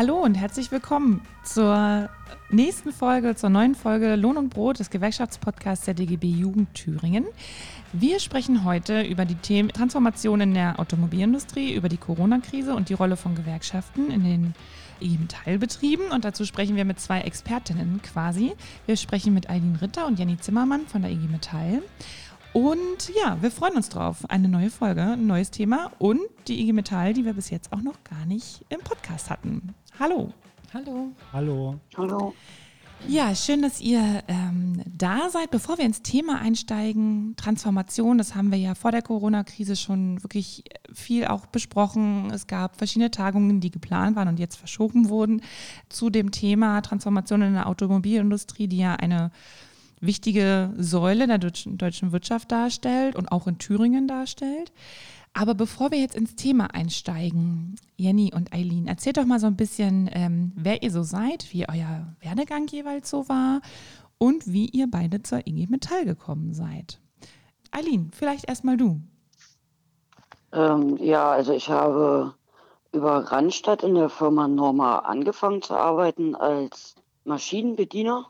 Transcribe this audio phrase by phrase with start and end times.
[0.00, 2.08] Hallo und herzlich willkommen zur
[2.48, 7.26] nächsten Folge, zur neuen Folge Lohn und Brot des Gewerkschaftspodcasts der DGB Jugend Thüringen.
[7.92, 12.94] Wir sprechen heute über die Themen Transformation in der Automobilindustrie, über die Corona-Krise und die
[12.94, 14.54] Rolle von Gewerkschaften in den
[15.02, 16.10] IG Metallbetrieben.
[16.12, 18.54] Und dazu sprechen wir mit zwei Expertinnen quasi.
[18.86, 21.82] Wir sprechen mit Eileen Ritter und Jenny Zimmermann von der IG Metall.
[22.52, 24.24] Und ja, wir freuen uns drauf.
[24.28, 27.82] Eine neue Folge, ein neues Thema und die IG Metall, die wir bis jetzt auch
[27.82, 29.74] noch gar nicht im Podcast hatten.
[30.00, 30.32] Hallo.
[30.72, 31.12] Hallo.
[31.30, 31.78] Hallo.
[31.94, 32.34] Hallo.
[33.06, 35.50] Ja, schön, dass ihr ähm, da seid.
[35.50, 40.64] Bevor wir ins Thema einsteigen, Transformation, das haben wir ja vor der Corona-Krise schon wirklich
[40.90, 42.30] viel auch besprochen.
[42.32, 45.42] Es gab verschiedene Tagungen, die geplant waren und jetzt verschoben wurden
[45.90, 49.30] zu dem Thema Transformation in der Automobilindustrie, die ja eine
[50.00, 54.72] wichtige Säule der deutschen, deutschen Wirtschaft darstellt und auch in Thüringen darstellt.
[55.32, 59.56] Aber bevor wir jetzt ins Thema einsteigen, Jenny und Eileen, erzählt doch mal so ein
[59.56, 63.60] bisschen, ähm, wer ihr so seid, wie euer Werdegang jeweils so war
[64.18, 67.00] und wie ihr beide zur IG Metall gekommen seid.
[67.70, 69.00] Eileen, vielleicht erstmal du.
[70.52, 72.34] Ähm, ja, also ich habe
[72.92, 78.26] über Randstadt in der Firma Norma angefangen zu arbeiten als Maschinenbediener.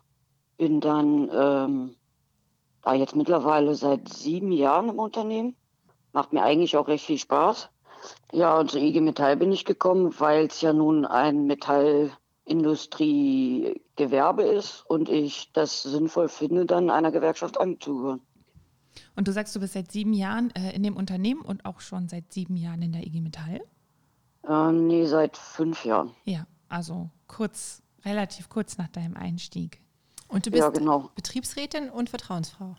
[0.59, 1.97] Bin dann ähm,
[2.83, 5.57] da jetzt mittlerweile seit sieben Jahren im Unternehmen
[6.13, 7.69] Macht mir eigentlich auch recht viel Spaß.
[8.33, 14.85] Ja, und zu IG Metall bin ich gekommen, weil es ja nun ein Metallindustriegewerbe ist
[14.89, 18.21] und ich das sinnvoll finde, dann einer Gewerkschaft anzugehören.
[19.17, 22.09] Und du sagst, du bist seit sieben Jahren äh, in dem Unternehmen und auch schon
[22.09, 23.61] seit sieben Jahren in der IG Metall?
[24.49, 26.11] Äh, nee, seit fünf Jahren.
[26.25, 29.81] Ja, also kurz, relativ kurz nach deinem Einstieg.
[30.29, 31.11] Und du bist Ja, genau.
[31.15, 32.77] Betriebsrätin und Vertrauensfrau.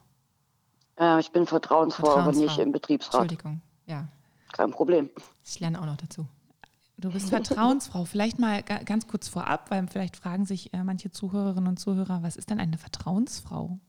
[1.02, 3.22] Äh, ich bin Vertrauensfrau, aber nicht im Betriebsrat.
[3.22, 3.62] Entschuldigung.
[3.88, 4.08] Ja,
[4.54, 5.10] Kein Problem.
[5.44, 6.28] ich lerne auch noch dazu.
[6.98, 8.06] Du bist Vertrauensfrau.
[8.06, 12.22] Vielleicht mal ga ganz kurz vorab, weil vielleicht fragen sich äh, manche Zuhörerinnen und Zuhörer,
[12.22, 13.80] was ist denn eine Vertrauensfrau?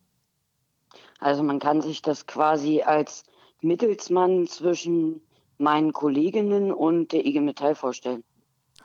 [1.21, 3.25] Also man kann sich das quasi als
[3.61, 5.21] Mittelsmann zwischen
[5.59, 8.25] meinen Kolleginnen und der IG Metall vorstellen.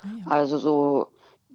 [0.01, 0.27] Ah, ja.
[0.27, 1.07] Also so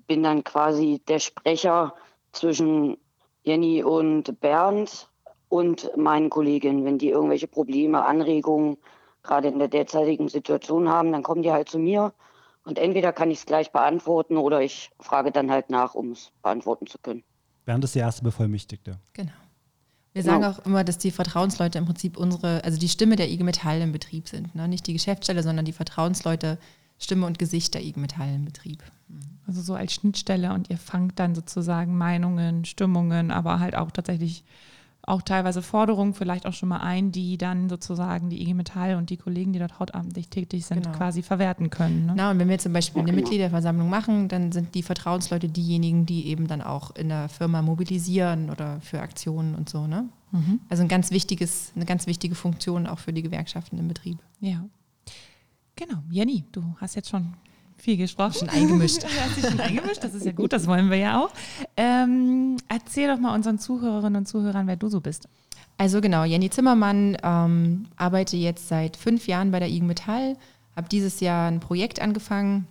[0.07, 1.95] bin dann quasi der Sprecher
[2.33, 2.97] zwischen
[3.45, 5.12] Jenny und Bernd
[5.53, 6.87] und meinen Kolleginnen.
[6.87, 8.79] Wenn die irgendwelche Probleme, Anregungen
[9.23, 12.15] gerade in der derzeitigen Situation haben, dann kommen die halt zu mir
[12.65, 16.33] und entweder kann ich es gleich beantworten oder ich frage dann halt nach, um es
[16.43, 17.23] beantworten zu können.
[17.67, 18.99] Bernd ist der erste Bevollmächtigte.
[19.13, 19.33] Genau.
[20.15, 20.41] Wir Genau.
[20.41, 23.83] sagen auch immer, dass die Vertrauensleute im Prinzip unsere, also die Stimme der IG Metall
[23.83, 24.55] im Betrieb sind.
[24.55, 24.69] Ne?
[24.69, 26.59] Nicht die Geschäftsstelle, sondern die Vertrauensleute,
[26.99, 28.83] Stimme und Gesicht der IG Metall im Betrieb.
[29.47, 34.45] Also so als Schnittstelle und ihr fangt dann sozusagen Meinungen, Stimmungen, aber halt auch tatsächlich
[35.05, 39.11] auch teilweise Forderungen vielleicht auch schon mal ein, die dann sozusagen die IG Metall und
[39.11, 40.97] die Kollegen, die dort hauptamtlich tätig sind, Genau.
[40.97, 42.07] quasi verwerten können.
[42.07, 42.15] Ne?
[42.17, 43.13] Na, und wenn wir zum Beispiel eine.
[43.13, 48.49] Mitgliederversammlung machen, dann sind die Vertrauensleute diejenigen, die eben dann auch in der Firma mobilisieren
[48.51, 49.87] oder für Aktionen und so.
[49.89, 50.09] Ne?
[50.31, 50.61] Mhm.
[50.69, 54.19] Also ein ganz wichtiges, eine ganz wichtige Funktion auch für die Gewerkschaften im Betrieb.
[54.41, 54.65] Ja.
[55.75, 55.99] Genau.
[56.11, 57.35] Jenny, du hast jetzt schon
[57.83, 58.35] viel gesprochen.
[58.39, 59.03] Schon eingemischt.
[59.37, 61.31] dich schon eingemischt, das ist ja gut, das wollen wir ja auch.
[61.77, 65.29] Ähm, erzähl doch mal unseren Zuhörerinnen und Zuhörern, wer du so bist.
[65.79, 70.37] Also genau, Jenny Zimmermann ähm, arbeite jetzt seit fünf Jahren bei der IG Metall,
[70.77, 72.69] habe dieses Jahr ein Projekt angefangen.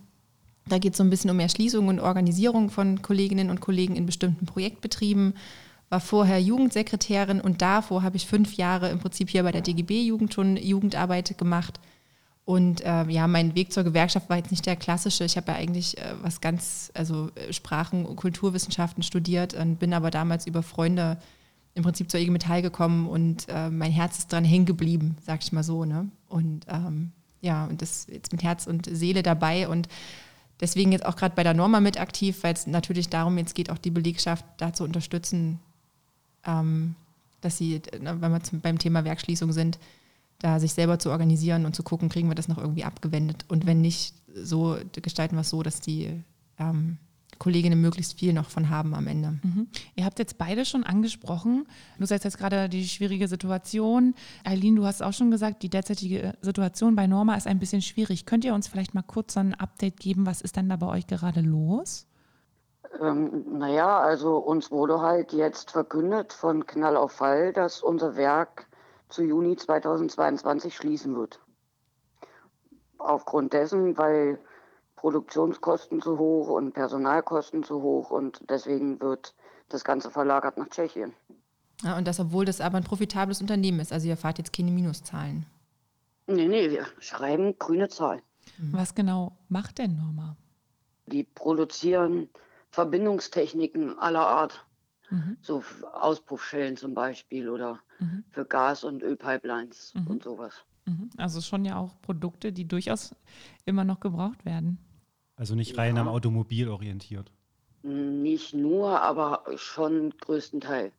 [0.66, 4.06] Da geht es so ein bisschen um Erschließung und Organisierung von Kolleginnen und Kollegen in
[4.06, 5.34] bestimmten Projektbetrieben.
[5.90, 10.32] War vorher Jugendsekretärin und davor habe ich fünf Jahre im Prinzip hier bei der DGB-Jugend
[10.32, 11.80] schon Jugendarbeit gemacht.
[12.44, 15.24] Und äh, ja, mein Weg zur Gewerkschaft war jetzt nicht der klassische.
[15.24, 19.94] Ich habe ja eigentlich äh, was ganz, also äh, Sprachen- und Kulturwissenschaften studiert und bin
[19.94, 21.18] aber damals über Freunde
[21.74, 25.42] im Prinzip zur IG Metall gekommen und äh, mein Herz ist dran hängen geblieben, sag
[25.42, 25.84] ich mal so.
[25.84, 26.08] Ne?
[26.28, 29.88] Und ähm, ja, und das jetzt mit Herz und Seele dabei und
[30.60, 33.70] deswegen jetzt auch gerade bei der Norma mit aktiv, weil es natürlich darum jetzt geht,
[33.70, 35.60] auch die Belegschaft da zu unterstützen,
[36.44, 36.94] ähm,
[37.40, 39.78] dass sie, na, wenn wir zum, beim Thema Werkschließung sind,
[40.42, 43.44] da sich selber zu organisieren und zu gucken, kriegen wir das noch irgendwie abgewendet.
[43.48, 46.22] Und wenn nicht, so gestalten wir es so, dass die
[46.58, 46.98] ähm,
[47.38, 49.38] Kolleginnen möglichst viel noch von haben am Ende.
[49.42, 49.66] Mhm.
[49.96, 51.66] Ihr habt jetzt beide schon angesprochen.
[51.98, 54.14] Du sagst jetzt gerade die schwierige Situation.
[54.44, 58.26] Eileen, du hast auch schon gesagt, die derzeitige Situation bei Norma ist ein bisschen schwierig.
[58.26, 60.26] Könnt ihr uns vielleicht mal kurz so ein Update geben?
[60.26, 62.06] Was ist denn da bei euch gerade los?
[63.00, 68.66] Ähm, naja, also uns wurde halt jetzt verkündet von Knall auf Fall, dass unser Werk
[69.12, 71.40] zu Juni 2022 schließen wird.
[72.98, 74.38] Aufgrund dessen, weil
[74.96, 79.34] Produktionskosten zu hoch und Personalkosten zu hoch und deswegen wird
[79.68, 81.12] das Ganze verlagert nach Tschechien.
[81.82, 83.92] Ja, und das, obwohl das aber ein profitables Unternehmen ist.
[83.92, 85.46] Also ihr erfahrt jetzt keine Minuszahlen.
[86.28, 88.22] Nee, nee, wir schreiben grüne Zahl.
[88.58, 90.36] Was genau macht denn Norma?
[91.06, 92.28] Die produzieren
[92.70, 94.64] Verbindungstechniken aller Art.
[95.12, 95.36] Mhm.
[95.42, 95.62] So
[95.92, 98.24] Auspuffschellen zum Beispiel oder Mhm.
[98.30, 100.06] für Gas- und Ölpipelines Mhm.
[100.06, 100.54] und sowas.
[100.86, 101.10] Mhm.
[101.16, 103.14] Also schon ja auch Produkte, die durchaus
[103.66, 104.78] immer noch gebraucht werden.
[105.36, 106.02] Also nicht rein Ja.
[106.02, 107.30] am Automobil orientiert.
[107.82, 110.92] Nicht nur, aber schon größtenteils.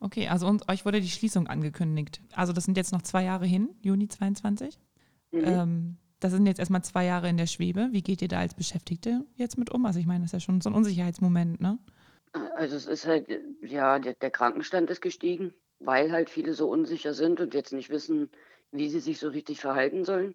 [0.00, 2.20] Okay, also uns, euch wurde die Schließung angekündigt.
[2.34, 4.78] Also das sind jetzt noch zwei Jahre hin, Juni 22.
[5.32, 5.40] Mhm.
[5.44, 7.88] Ähm, das sind jetzt erstmal zwei Jahre in der Schwebe.
[7.92, 9.84] Wie geht ihr da als Beschäftigte jetzt mit um?
[9.86, 11.78] Also ich meine, das ist ja schon so ein Unsicherheitsmoment, ne?
[12.56, 13.28] Also es ist halt,
[13.62, 17.90] ja, der, der Krankenstand ist gestiegen, weil halt viele so unsicher sind und jetzt nicht
[17.90, 18.30] wissen,
[18.72, 20.34] wie sie sich so richtig verhalten sollen.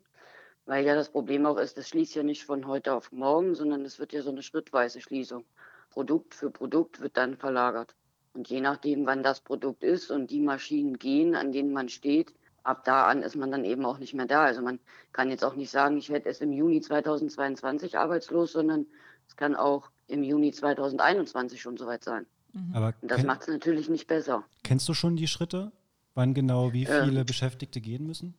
[0.66, 3.84] Weil ja das Problem auch ist, das schließt ja nicht von heute auf morgen, sondern
[3.84, 5.46] es wird ja so eine schrittweise Schließung.
[5.90, 7.96] Produkt für Produkt wird dann verlagert.
[8.34, 12.34] Und je nachdem, wann das Produkt ist und die Maschinen gehen, an denen man steht,
[12.64, 14.46] ab da an ist man dann eben auch nicht mehr da.
[14.46, 14.80] Also man
[15.12, 18.88] kann jetzt auch nicht sagen, ich werde erst im Juni 2022 arbeitslos, sondern
[19.28, 22.26] es kann auch im Juni 2021 schon soweit sein.
[22.54, 22.76] Mhm.
[22.76, 24.44] Aber Und das macht es natürlich nicht besser.
[24.64, 25.72] kennst du schon die Schritte?
[26.14, 27.06] Wann genau wie Ähm.
[27.06, 28.34] viele Beschäftigte gehen müssen?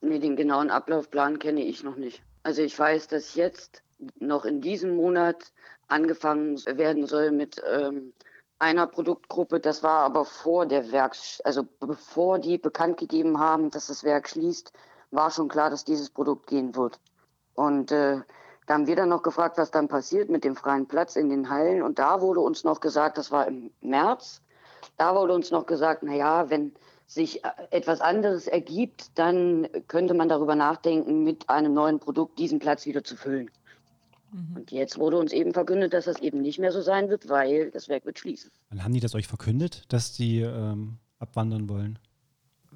[0.00, 2.22] Nee, den genauen Ablaufplan kenne ich noch nicht.
[2.42, 3.82] Also ich weiß, dass jetzt
[4.20, 5.52] noch in diesem Monat
[5.88, 8.12] angefangen werden soll mit ähm,
[8.58, 9.58] einer Produktgruppe.
[9.58, 14.28] Das war aber vor der Werks, also bevor die bekannt gegeben haben, dass das Werk
[14.28, 14.72] schließt,
[15.10, 17.00] war schon klar, dass dieses Produkt gehen wird.
[17.54, 18.20] Und äh,
[18.68, 21.48] da haben wir dann noch gefragt, was dann passiert mit dem freien Platz in den
[21.48, 21.82] Hallen.
[21.82, 24.42] Und da wurde uns noch gesagt, das war im März,
[24.98, 26.72] da wurde uns noch gesagt, na ja, wenn
[27.06, 32.58] sich äh, etwas anderes ergibt, dann könnte man darüber nachdenken, mit einem neuen Produkt diesen
[32.58, 33.50] Platz wieder zu füllen.
[34.32, 34.56] Mhm.
[34.56, 37.70] Und jetzt wurde uns eben verkündet, dass das eben nicht mehr so sein wird, weil
[37.70, 38.50] das Werk wird schließen.
[38.68, 41.98] Wann haben die das euch verkündet, dass die ähm, abwandern wollen?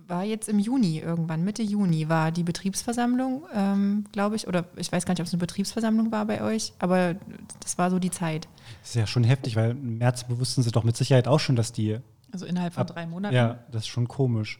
[0.09, 4.91] War jetzt im Juni irgendwann, Mitte Juni war die Betriebsversammlung, ähm, glaube ich, oder ich
[4.93, 7.15] weiß gar nicht, ob es eine Betriebsversammlung war bei euch, aber
[7.61, 8.49] das war so die Zeit.
[8.81, 11.57] Das ist ja schon heftig, weil im März wussten sie doch mit Sicherheit auch schon,
[11.57, 11.99] dass die.
[12.33, 13.35] Also innerhalb von Ab- drei Monaten.
[13.35, 14.59] Ja, das ist schon komisch.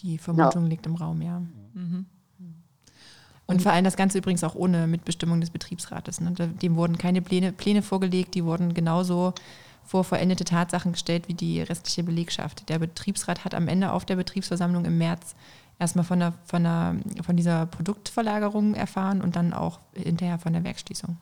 [0.00, 1.40] Die Vermutung liegt im Raum, ja.
[1.72, 2.06] Mhm.
[3.46, 6.20] Und vor allem das Ganze übrigens auch ohne Mitbestimmung des Betriebsrates.
[6.20, 6.32] Ne?
[6.32, 9.34] Dem wurden keine Pläne, Pläne vorgelegt, die wurden genauso
[9.84, 12.68] vor vollendete Tatsachen gestellt wie die restliche Belegschaft.
[12.68, 15.34] Der Betriebsrat hat am Ende auf der Betriebsversammlung im März
[15.78, 20.64] erstmal von, der, von, der, von dieser Produktverlagerung erfahren und dann auch hinterher von der
[20.64, 21.16] Werkschließung.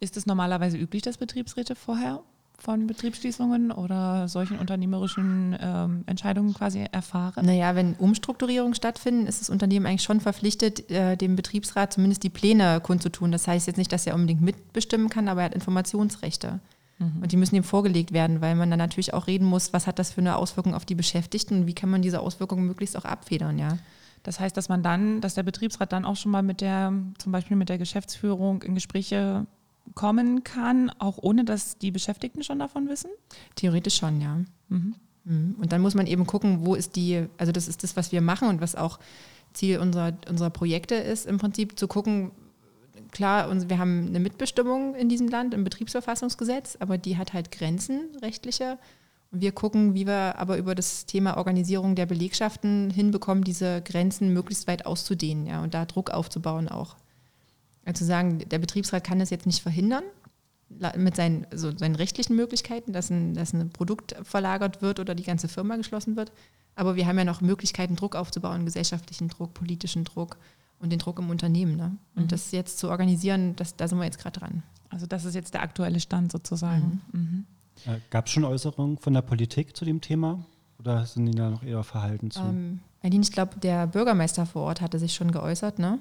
[0.00, 2.20] Ist es normalerweise üblich, dass Betriebsräte vorher
[2.58, 7.44] von Betriebsschließungen oder solchen unternehmerischen ähm, Entscheidungen quasi erfahren?
[7.44, 12.30] Naja, wenn Umstrukturierungen stattfinden, ist das Unternehmen eigentlich schon verpflichtet, äh, dem Betriebsrat zumindest die
[12.30, 13.32] Pläne kundzutun.
[13.32, 16.60] Das heißt jetzt nicht, dass er unbedingt mitbestimmen kann, aber er hat Informationsrechte.
[16.98, 19.98] Und die müssen ihm vorgelegt werden, weil man dann natürlich auch reden muss, was hat
[19.98, 23.04] das für eine Auswirkung auf die Beschäftigten und wie kann man diese Auswirkungen möglichst auch
[23.04, 23.78] abfedern, ja.
[24.22, 27.30] Das heißt, dass man dann, dass der Betriebsrat dann auch schon mal mit der, zum
[27.32, 29.46] Beispiel mit der Geschäftsführung in Gespräche
[29.94, 33.10] kommen kann, auch ohne dass die Beschäftigten schon davon wissen?
[33.54, 34.40] Theoretisch schon, ja.
[34.68, 34.94] Mhm.
[35.24, 35.56] Mhm.
[35.60, 38.22] Und dann muss man eben gucken, wo ist die, also das ist das, was wir
[38.22, 38.98] machen und was auch
[39.52, 42.30] Ziel unserer, unserer Projekte ist, im Prinzip zu gucken,
[43.14, 48.10] klar, wir haben eine Mitbestimmung in diesem Land im Betriebsverfassungsgesetz, aber die hat halt Grenzen,
[48.20, 48.78] rechtliche.
[49.30, 54.32] Und wir gucken, wie wir aber über das Thema Organisierung der Belegschaften hinbekommen, diese Grenzen
[54.32, 56.96] möglichst weit auszudehnen, ja, und da Druck aufzubauen auch.
[57.86, 60.04] Also sagen, der Betriebsrat kann das jetzt nicht verhindern,
[60.96, 65.22] mit seinen, so seinen rechtlichen Möglichkeiten, dass ein, dass ein Produkt verlagert wird oder die
[65.22, 66.32] ganze Firma geschlossen wird.
[66.74, 70.36] Aber wir haben ja noch Möglichkeiten, Druck aufzubauen, gesellschaftlichen Druck, politischen Druck
[70.84, 71.76] und den Druck im Unternehmen.
[71.76, 71.96] Ne?
[72.14, 74.62] Und das jetzt zu organisieren, das, da sind wir jetzt gerade dran.
[74.90, 77.00] Also das ist jetzt der aktuelle Stand sozusagen.
[77.10, 77.46] Mhm.
[77.86, 80.44] Äh, Gab es schon Äußerungen von der Politik zu dem Thema?
[80.78, 82.40] Oder sind die da noch eher verhalten zu?
[82.40, 85.98] Ähm, Eileen, ich glaube, der Bürgermeister vor Ort hatte sich schon geäußert, ne?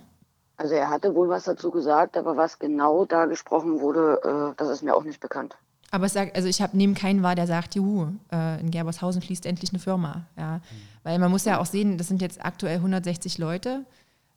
[0.57, 4.69] Also er hatte wohl was dazu gesagt, aber was genau da gesprochen wurde, äh, das
[4.69, 5.55] ist mir auch nicht bekannt.
[5.89, 9.21] Aber es sagt, also ich habe neben keinen wahr, der sagt, juhu, äh, in Gerbershausen
[9.21, 10.25] schließt endlich eine Firma.
[10.37, 10.59] Ja.
[11.03, 13.85] Weil man muss ja auch sehen, das sind jetzt aktuell 160 Leute.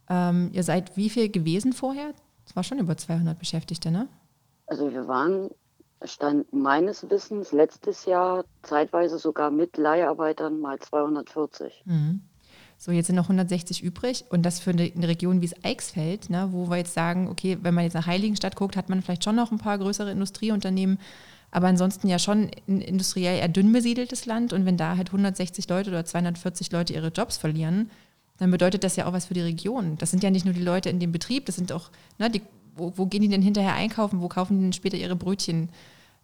[0.08, 2.12] Ähm, ihr seid wie viel gewesen vorher?
[2.46, 4.08] Es war schon über 200 Beschäftigte, ne?
[4.66, 5.50] Also wir waren,
[6.04, 11.82] stand meines Wissens letztes Jahr zeitweise sogar mit Leiharbeitern mal 240.
[11.84, 12.22] Mhm.
[12.78, 16.28] So, jetzt sind noch 160 übrig und das für eine, eine Region wie es Eichsfeld,
[16.28, 19.24] ne, wo wir jetzt sagen, okay, wenn man jetzt nach Heiligenstadt guckt, hat man vielleicht
[19.24, 20.98] schon noch ein paar größere Industrieunternehmen,
[21.50, 25.68] aber ansonsten ja schon ein industriell eher dünn besiedeltes Land und wenn da halt 160
[25.70, 27.90] Leute oder 240 Leute ihre Jobs verlieren,
[28.38, 29.96] dann bedeutet das ja auch was für die Region.
[29.98, 32.42] Das sind ja nicht nur die Leute in dem Betrieb, das sind auch, ne, die,
[32.74, 35.70] wo, wo gehen die denn hinterher einkaufen, wo kaufen die denn später ihre Brötchen,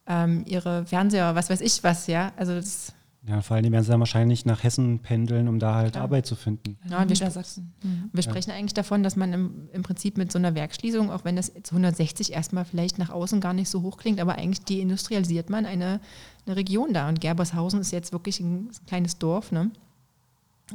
[0.06, 2.92] ähm, ihre Fernseher, was weiß ich was, ja, also das
[3.26, 6.04] Ja, vor allem werden sie dann wahrscheinlich nach Hessen pendeln, um da halt Klar.
[6.04, 6.76] Arbeit zu finden.
[6.90, 7.72] Ja, wir, sp Niedersachsen.
[7.82, 8.10] Mhm.
[8.12, 11.36] wir sprechen eigentlich davon, dass man im, im Prinzip mit so einer Werkschließung, auch wenn
[11.36, 15.50] das jetzt 160 erstmal vielleicht nach außen gar nicht so hoch klingt, aber eigentlich deindustrialisiert
[15.50, 16.00] man eine,
[16.46, 17.08] eine Region da.
[17.08, 19.52] Und Gerbershausen ist jetzt wirklich ein, ein kleines Dorf.
[19.52, 19.70] Ne?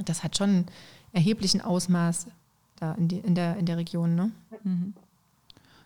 [0.06, 0.66] Das hat schon
[1.18, 2.28] erheblichen Ausmaß
[2.78, 4.16] da in, die, in, der, in der Region.
[4.16, 4.32] Ne?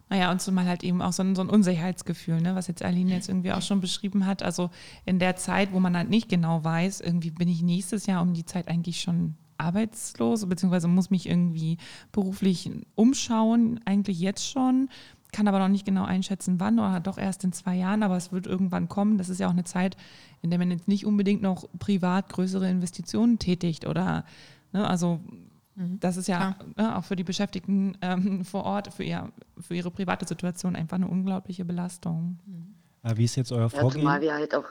[0.10, 3.14] Naja, und zumal halt eben auch so ein, so ein Unsicherheitsgefühl, ne, was jetzt Aline
[3.14, 4.44] jetzt irgendwie auch schon beschrieben hat.
[4.44, 4.70] Also
[5.06, 8.34] in der Zeit, wo man halt nicht genau weiß, irgendwie bin ich nächstes Jahr um
[8.34, 11.78] die Zeit eigentlich schon arbeitslos, beziehungsweise muss mich irgendwie
[12.12, 14.90] beruflich umschauen, eigentlich jetzt schon,
[15.32, 18.34] kann aber noch nicht genau einschätzen, wann oder doch erst in zwei Jahren, aber es
[18.34, 19.18] wird irgendwann kommen.
[19.18, 19.96] Das ist ja auch eine Zeit,
[20.42, 24.26] in der man jetzt nicht unbedingt noch privat größere Investitionen tätigt oder,
[24.72, 25.20] ne, also
[25.76, 29.90] das ist ja ne, auch für die Beschäftigten ähm, vor Ort, für, ihr, für ihre
[29.92, 32.40] private Situation einfach eine unglaubliche Belastung.
[33.04, 34.02] Aber wie ist jetzt euer Ja, Vorgehen?
[34.02, 34.66] zumal wir halt auch,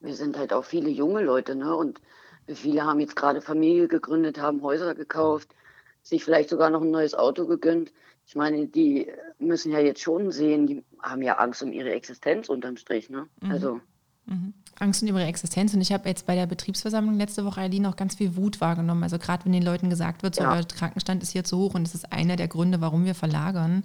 [0.00, 1.74] wir sind halt auch viele junge Leute, ne?
[1.74, 2.00] Und
[2.46, 5.54] viele haben jetzt gerade Familie gegründet, haben Häuser gekauft,
[6.02, 7.92] sich vielleicht sogar noch ein neues Auto gegönnt.
[8.26, 12.48] Ich meine, die müssen ja jetzt schon sehen, die haben ja Angst um ihre Existenz
[12.48, 13.26] unterm Strich, ne?
[13.48, 13.80] Also,
[14.78, 15.72] Angst um ihre Existenz.
[15.74, 19.02] Und ich habe jetzt bei der Betriebsversammlung letzte Woche Aline auch ganz viel Wut wahrgenommen.
[19.02, 20.54] Also gerade wenn den Leuten gesagt wird, so, Ja.
[20.54, 23.84] euer Krankenstand ist hier zu hoch und das ist einer der Gründe, warum wir verlagern.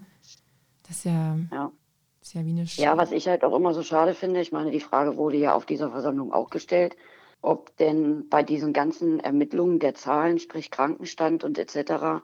[0.87, 1.71] Das ist ja, ja.
[2.19, 4.41] das ist ja wie eine Sch Ja, was ich halt auch immer so schade finde,
[4.41, 6.95] ich meine, die Frage wurde ja auf dieser Versammlung auch gestellt,
[7.41, 12.21] ob denn bei diesen ganzen Ermittlungen der Zahlen, sprich Krankenstand und etc.,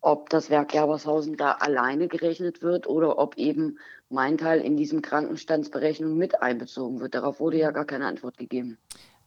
[0.00, 3.78] ob das Werk Gerbershausen da alleine gerechnet wird oder ob eben
[4.10, 7.14] mein Teil in diesem Krankenstandsberechnung mit einbezogen wird.
[7.14, 8.78] Darauf wurde ja gar keine Antwort gegeben.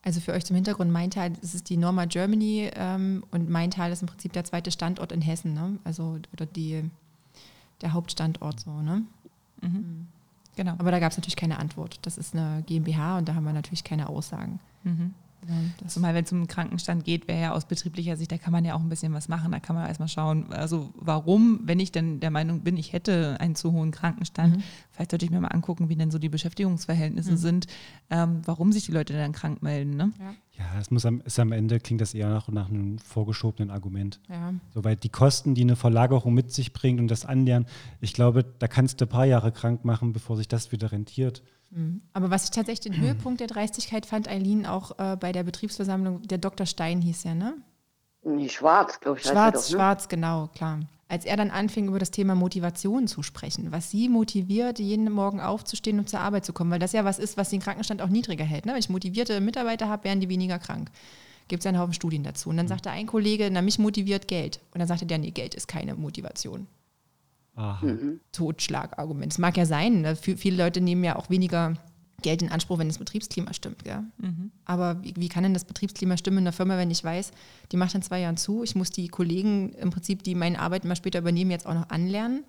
[0.03, 3.69] Also für euch zum Hintergrund, mein Teil das ist die Norma Germany ähm, und mein
[3.69, 5.77] Teil ist im Prinzip der zweite Standort in Hessen, ne?
[5.83, 6.89] Also oder die,
[7.81, 9.05] der Hauptstandort so, ne?
[10.55, 10.73] Genau.
[10.79, 11.99] Aber da gab es natürlich keine Antwort.
[12.01, 14.59] Das ist eine GmbH und da haben wir natürlich keine Aussagen.
[15.47, 18.37] Ja, das, Zumal wenn es um den Krankenstand geht, wäre ja aus betrieblicher Sicht, da
[18.37, 19.51] kann man ja auch ein bisschen was machen.
[19.51, 23.37] Da kann man erstmal schauen, also warum, wenn ich denn der Meinung bin, ich hätte
[23.39, 27.37] einen zu hohen Krankenstand, vielleicht sollte ich mir mal angucken, wie denn so die Beschäftigungsverhältnisse
[27.37, 27.67] sind,
[28.09, 29.95] ähm, warum sich die Leute dann krank melden.
[29.95, 30.11] Ne?
[30.57, 34.19] Ja, es muss am, ist am Ende klingt das eher nach, nach einem vorgeschobenen Argument.
[34.29, 34.53] ja.
[34.73, 37.67] Soweit die Kosten, die eine Verlagerung mit sich bringt und das Anlernen,
[37.99, 41.41] ich glaube, da kannst du ein paar Jahre krank machen, bevor sich das wieder rentiert.
[42.13, 46.21] Aber was ich tatsächlich den Höhepunkt der Dreistigkeit fand, Eileen, auch äh, bei der Betriebsversammlung,
[46.23, 46.65] der Dr.
[46.65, 47.55] Stein hieß ja, ne?
[48.23, 49.25] Nee, schwarz, glaube ich.
[49.25, 49.77] Schwarz, doch, ne?
[49.77, 50.79] schwarz, genau, klar.
[51.07, 55.41] Als er dann anfing, über das Thema Motivation zu sprechen, was sie motiviert, jeden Morgen
[55.41, 58.07] aufzustehen und zur Arbeit zu kommen, weil das ja was ist, was den Krankenstand auch
[58.07, 58.65] niedriger hält.
[58.65, 58.71] Ne?
[58.71, 60.89] Wenn ich motivierte Mitarbeiter habe, werden die weniger krank.
[61.49, 62.49] Gibt es einen Haufen Studien dazu.
[62.49, 64.61] Und dann sagte ein Kollege, na, mich motiviert Geld.
[64.73, 66.67] Und dann sagte der, nee, Geld ist keine Motivation.
[67.55, 67.85] Aha.
[68.31, 69.33] Totschlagargument.
[69.33, 70.15] Es mag ja sein, ne?
[70.15, 71.73] Viele Leute nehmen ja auch weniger
[72.21, 73.83] Geld in Anspruch, wenn das Betriebsklima stimmt.
[73.83, 74.03] Gell?
[74.65, 77.31] Aber wie, wie kann denn das Betriebsklima stimmen in der Firma, wenn ich weiß,
[77.71, 80.85] die macht in zwei Jahren zu, ich muss die Kollegen im Prinzip, die meine Arbeit
[80.85, 82.43] immer später übernehmen, jetzt auch noch anlernen.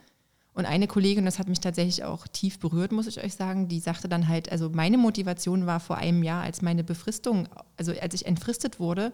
[0.54, 3.80] Und eine Kollegin, das hat mich tatsächlich auch tief berührt, muss ich euch sagen, die
[3.80, 8.14] sagte dann halt, also meine Motivation war vor einem Jahr, als meine Befristung, also als
[8.14, 9.12] ich entfristet wurde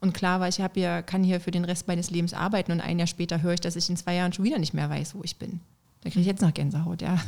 [0.00, 2.80] und klar war, ich habe hier, kann hier für den Rest meines Lebens arbeiten und
[2.80, 5.14] ein Jahr später höre ich, dass ich in zwei Jahren schon wieder nicht mehr weiß,
[5.14, 5.60] wo ich bin.
[6.02, 7.18] Da kriege ich jetzt noch Gänsehaut, ja.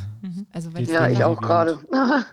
[0.53, 1.79] Also wenn Geht's Ja, ich auch gerade.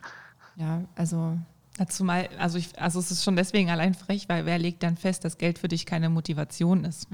[0.57, 1.37] ja, also
[1.79, 4.97] Dazu mal, also, ich, also es ist schon deswegen allein frech, weil wer legt dann
[4.97, 7.07] fest, dass Geld für dich keine Motivation ist?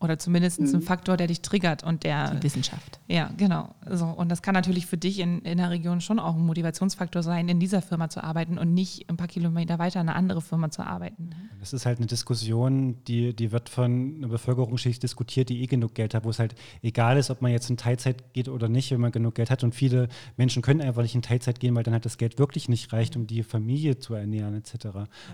[0.00, 3.00] Oder zumindest ein Faktor, der dich triggert und der die Wissenschaft.
[3.06, 3.74] Ja, genau.
[3.86, 7.22] So, und das kann natürlich für dich in, in der Region schon auch ein Motivationsfaktor
[7.22, 10.40] sein, in dieser Firma zu arbeiten und nicht ein paar Kilometer weiter in eine andere
[10.40, 11.30] Firma zu arbeiten.
[11.58, 15.94] Das ist halt eine Diskussion, die, die wird von einer Bevölkerungsschicht diskutiert, die eh genug
[15.94, 18.90] Geld hat, wo es halt egal ist, ob man jetzt in Teilzeit geht oder nicht,
[18.92, 19.62] wenn man genug Geld hat.
[19.64, 22.70] Und viele Menschen können einfach nicht in Teilzeit gehen, weil dann halt das Geld wirklich
[22.70, 24.86] nicht reicht, um die Familie zu ernähren etc.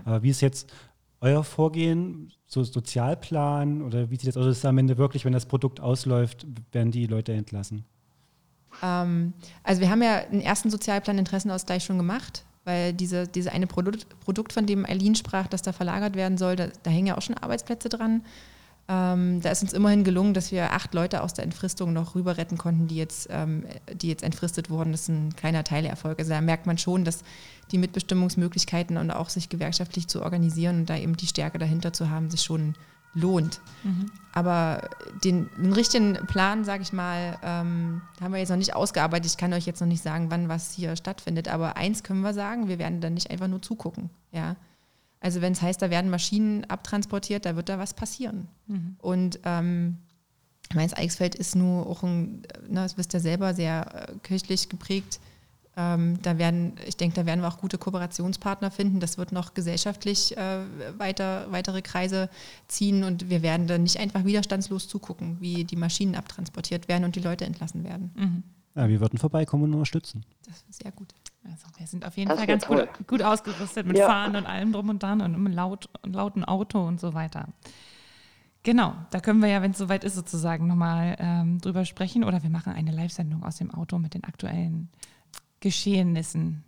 [0.03, 0.69] Aber wie ist jetzt
[1.21, 4.45] euer Vorgehen, so Sozialplan oder wie sieht das aus?
[4.45, 7.85] Ist am Ende wirklich, wenn das Produkt ausläuft, werden die Leute entlassen?
[8.83, 9.33] Ähm,
[9.63, 14.07] also wir haben ja einen ersten Sozialplan Interessenausgleich schon gemacht, weil diese, diese eine Produkt,
[14.19, 17.21] Produkt, von dem Eileen sprach, das da verlagert werden soll, da, da hängen ja auch
[17.21, 18.23] schon Arbeitsplätze dran.
[18.89, 22.37] Ähm, da ist uns immerhin gelungen, dass wir acht Leute aus der Entfristung noch rüber
[22.37, 24.93] retten konnten, die jetzt, ähm, die jetzt entfristet wurden.
[24.93, 26.19] Das ist ein kleiner Teilerfolg.
[26.19, 27.23] Also da merkt man schon, dass
[27.71, 32.09] die Mitbestimmungsmöglichkeiten und auch sich gewerkschaftlich zu organisieren und da eben die Stärke dahinter zu
[32.09, 32.75] haben, sich schon
[33.13, 33.59] lohnt.
[34.33, 34.89] Aber
[35.23, 39.31] den, den richtigen Plan, sage ich mal, ähm, haben wir jetzt noch nicht ausgearbeitet.
[39.31, 41.47] Ich kann euch jetzt noch nicht sagen, wann was hier stattfindet.
[41.47, 44.11] Aber eins können wir sagen, wir werden dann nicht einfach nur zugucken.
[44.31, 44.55] Ja?
[45.19, 48.47] Also wenn es heißt, da werden Maschinen abtransportiert, da wird da was passieren.
[48.99, 49.97] Und ähm,
[50.73, 55.19] Mainz-Eichsfeld ist nur auch ein, na, das wisst ihr selber, sehr äh, kirchlich geprägt.
[55.75, 58.99] Ähm, da werden, ich denke, da werden wir auch gute Kooperationspartner finden.
[58.99, 60.61] Das wird noch gesellschaftlich äh,
[60.97, 62.29] weiter, weitere Kreise
[62.67, 67.15] ziehen und wir werden dann nicht einfach widerstandslos zugucken, wie die Maschinen abtransportiert werden und
[67.15, 68.11] die Leute entlassen werden.
[68.15, 68.43] Mhm.
[68.75, 70.23] Ja, wir würden vorbeikommen und unterstützen.
[70.45, 71.13] Das ist sehr gut.
[71.51, 74.07] Also wir sind auf jeden das Fall ganz gut, gut, ausgerüstet mit ja.
[74.07, 77.47] Fahren und allem drum und dran und einem laut, lauten Auto und so weiter.
[78.63, 82.23] Genau, da können wir ja, wenn es soweit ist, sozusagen nochmal ähm, drüber sprechen.
[82.23, 84.89] Oder wir machen eine Live-Sendung aus dem Auto mit den aktuellen
[85.61, 86.63] Geschehnissen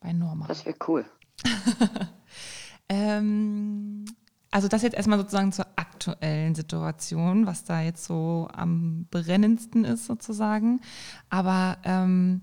[0.00, 0.46] bei Norma.
[0.46, 1.04] Das wäre cool.
[2.88, 4.06] ähm,
[4.50, 10.06] also das jetzt erstmal sozusagen zur aktuellen Situation, was da jetzt so am brennendsten ist
[10.06, 10.80] sozusagen.
[11.28, 12.40] Aber ähm,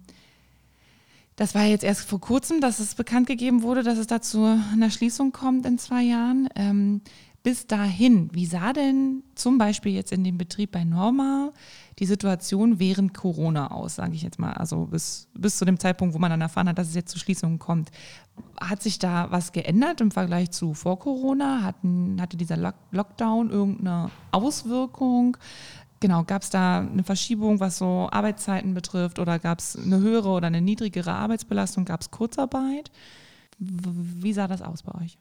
[1.35, 4.91] das war jetzt erst vor kurzem, dass es bekannt gegeben wurde, dass es dazu einer
[4.91, 6.47] Schließung kommt in zwei Jahren.
[6.55, 7.01] Ähm,
[7.43, 11.51] bis dahin, wie sah denn zum Beispiel jetzt in dem Betrieb bei Norma
[11.99, 16.15] die Situation während Corona aus, sage ich jetzt mal, also bis, bis zu dem Zeitpunkt,
[16.15, 17.91] wo man dann erfahren hat, dass es jetzt zu Schließungen kommt.
[18.61, 21.63] Hat sich da was geändert im Vergleich zu vor Corona?
[21.63, 25.35] Hatten, hatte dieser Lock Lockdown irgendeine Auswirkung?
[26.03, 30.27] Genau, gab es da eine Verschiebung, was so Arbeitszeiten betrifft oder gab es eine höhere
[30.27, 31.85] oder eine niedrigere Arbeitsbelastung?
[31.85, 32.91] Gab es Kurzarbeit?
[33.57, 35.17] Wie sah das aus bei euch?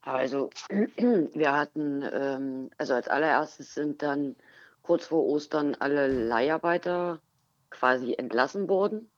[0.00, 0.48] Also
[0.96, 4.34] wir hatten, ähm, also als allererstes sind dann
[4.80, 7.20] kurz vor Ostern alle Leiharbeiter
[7.68, 9.10] quasi entlassen worden.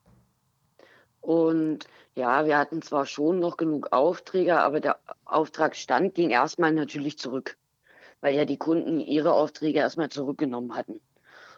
[1.20, 7.16] Und ja, wir hatten zwar schon noch genug Aufträge, aber der Auftragsstand ging erstmal natürlich
[7.16, 7.56] zurück,
[8.20, 11.00] weil ja die Kunden ihre Aufträge erstmal zurückgenommen hatten.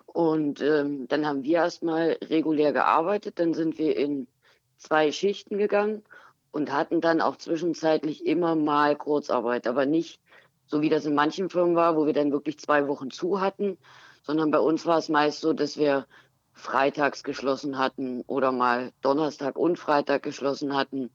[0.07, 4.29] Und ähm, dann haben wir erstmal regulär gearbeitet, dann sind wir in
[4.77, 6.03] zwei Schichten gegangen
[6.51, 10.21] und hatten dann auch zwischenzeitlich immer mal Kurzarbeit, aber nicht
[10.67, 13.79] so wie das in manchen Firmen war, wo wir dann wirklich zwei Wochen zu hatten,
[14.23, 16.07] sondern bei uns war es meist so, dass wir
[16.53, 21.11] freitags geschlossen hatten oder mal Donnerstag und Freitag geschlossen hatten.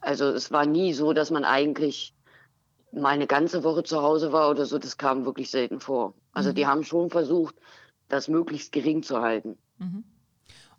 [0.00, 2.14] Also es war nie so, dass man eigentlich
[2.92, 4.78] mal eine ganze Woche zu Hause war oder so.
[4.78, 6.14] Das kam wirklich selten vor.
[6.32, 6.54] Also mhm.
[6.54, 7.54] die haben schon versucht,
[8.08, 9.56] das möglichst gering zu halten.
[9.78, 10.04] Mhm.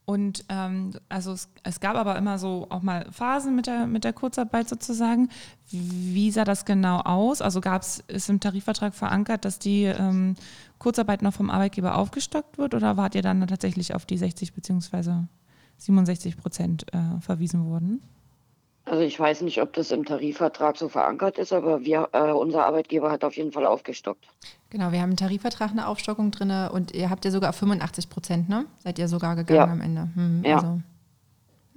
[0.06, 4.04] Und ähm, also es, es, gab aber immer so auch mal Phasen mit der, mit
[4.04, 5.30] der Kurzarbeit sozusagen.
[5.69, 7.43] Wie sah das genau aus?
[7.43, 10.34] Also gab es, ist im Tarifvertrag verankert, dass die ähm,
[10.80, 15.26] Kurzarbeit noch vom Arbeitgeber aufgestockt wird oder wart ihr dann tatsächlich auf die 60 bzw.
[15.78, 18.02] 67 Prozent äh, verwiesen worden?
[18.89, 22.65] Also ich weiß nicht, ob das im Tarifvertrag so verankert ist, aber wir, äh, unser
[22.65, 24.25] Arbeitgeber hat auf jeden Fall aufgestockt.
[24.71, 28.49] Genau, wir haben im Tarifvertrag eine Aufstockung drin und ihr habt ja sogar 85 Prozent,
[28.49, 28.65] ne?
[28.80, 29.71] Seid ihr sogar gegangen ja.
[29.71, 30.10] am Ende.
[30.15, 30.56] Hm, ja.
[30.56, 30.82] Also,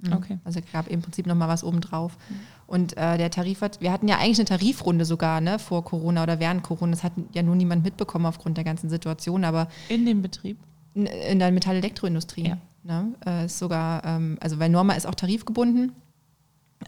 [0.01, 0.13] hm.
[0.13, 0.39] okay.
[0.43, 2.17] Also gab im Prinzip nochmal was obendrauf.
[2.29, 2.39] Mhm.
[2.65, 6.39] Und äh, der Tarifvertrag, wir hatten ja eigentlich eine Tarifrunde sogar, ne, vor Corona oder
[6.39, 6.93] während Corona.
[6.93, 9.67] Das hat ja nur niemand mitbekommen aufgrund der ganzen Situation, aber.
[9.87, 10.57] In dem Betrieb?
[10.95, 12.47] In, in der Metall-Elektroindustrie.
[12.47, 12.57] Ja.
[12.81, 13.13] Ne?
[13.23, 15.91] Äh, ist sogar, ähm, also weil Norma ist auch tarifgebunden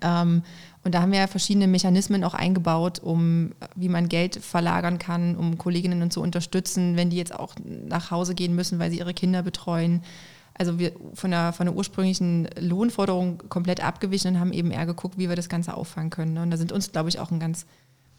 [0.02, 0.44] ähm,
[0.86, 5.36] und da haben wir ja verschiedene Mechanismen auch eingebaut, um wie man Geld verlagern kann,
[5.36, 9.16] um Kolleginnen zu unterstützen, wenn die jetzt auch nach Hause gehen müssen, weil sie ihre
[9.16, 10.04] Kinder betreuen.
[10.54, 15.18] Also wir von der, von der ursprünglichen Lohnforderung komplett abgewichen und haben eben eher geguckt,
[15.18, 16.34] wie wir das Ganze auffangen können.
[16.34, 16.44] Ne?
[16.44, 17.66] Und da sind uns, glaube ich, auch ein, ganz,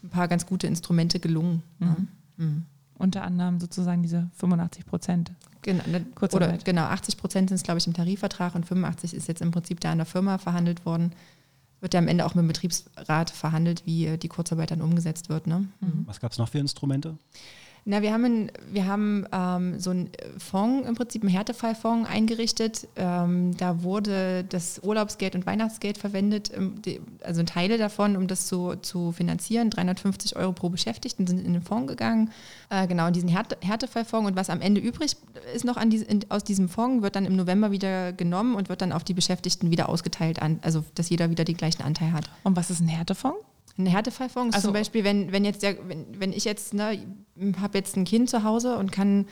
[0.03, 1.63] ein paar ganz gute Instrumente gelungen.
[1.79, 1.95] Ne?
[2.35, 2.45] Mhm.
[2.45, 2.65] Mhm.
[2.97, 5.31] Unter anderem sozusagen diese 85 Prozent.
[5.61, 9.27] Genau, ne, oder, genau 80 Prozent sind es, glaube ich, im Tarifvertrag und 85 ist
[9.29, 11.13] jetzt im Prinzip da an der Firma verhandelt worden
[11.79, 15.47] wird ja am Ende auch mit dem Betriebsrat verhandelt, wie die Kurzarbeit dann umgesetzt wird.
[15.47, 15.67] Ne?
[15.79, 16.03] Mhm.
[16.05, 17.17] Was gab es noch für Instrumente?
[17.85, 22.87] Na, wir haben, wir haben ähm, so einen Fonds, im Prinzip einen Härtefallfonds eingerichtet.
[22.95, 26.75] Ähm, da wurde das Urlaubsgeld und Weihnachtsgeld verwendet, ähm,
[27.23, 29.69] also Teile davon, um das zu, zu finanzieren.
[29.69, 32.31] 350 Euro pro Beschäftigten sind in den Fonds gegangen.
[32.69, 34.27] Äh, genau, in diesen Härte, Härtefallfonds.
[34.27, 35.15] Und was am Ende übrig
[35.55, 38.69] ist noch an die, in, aus diesem Fonds, wird dann im November wieder genommen und
[38.69, 42.11] wird dann auf die Beschäftigten wieder ausgeteilt, an, also dass jeder wieder den gleichen Anteil
[42.11, 42.29] hat.
[42.43, 43.37] Und was ist ein Härtefonds?
[43.77, 46.97] Ein Härtefallfonds also, zum Beispiel, wenn, wenn jetzt der, wenn, wenn ich jetzt, ne,
[47.61, 49.25] habe jetzt ein Kind zu Hause und kann,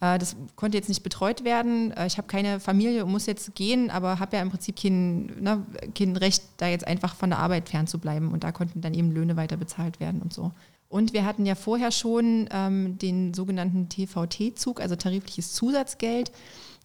[0.00, 3.54] äh, das konnte jetzt nicht betreut werden, äh, ich habe keine Familie und muss jetzt
[3.54, 7.40] gehen, aber habe ja im Prinzip kein, ne, kein Recht, da jetzt einfach von der
[7.40, 10.52] Arbeit fernzubleiben und da konnten dann eben Löhne weiter bezahlt werden und so.
[10.88, 16.32] Und wir hatten ja vorher schon ähm, den sogenannten TVT-Zug, also tarifliches Zusatzgeld.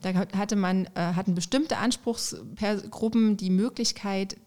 [0.01, 4.37] Da hatte man, äh, hatten bestimmte Anspruchsgruppen die Möglichkeit,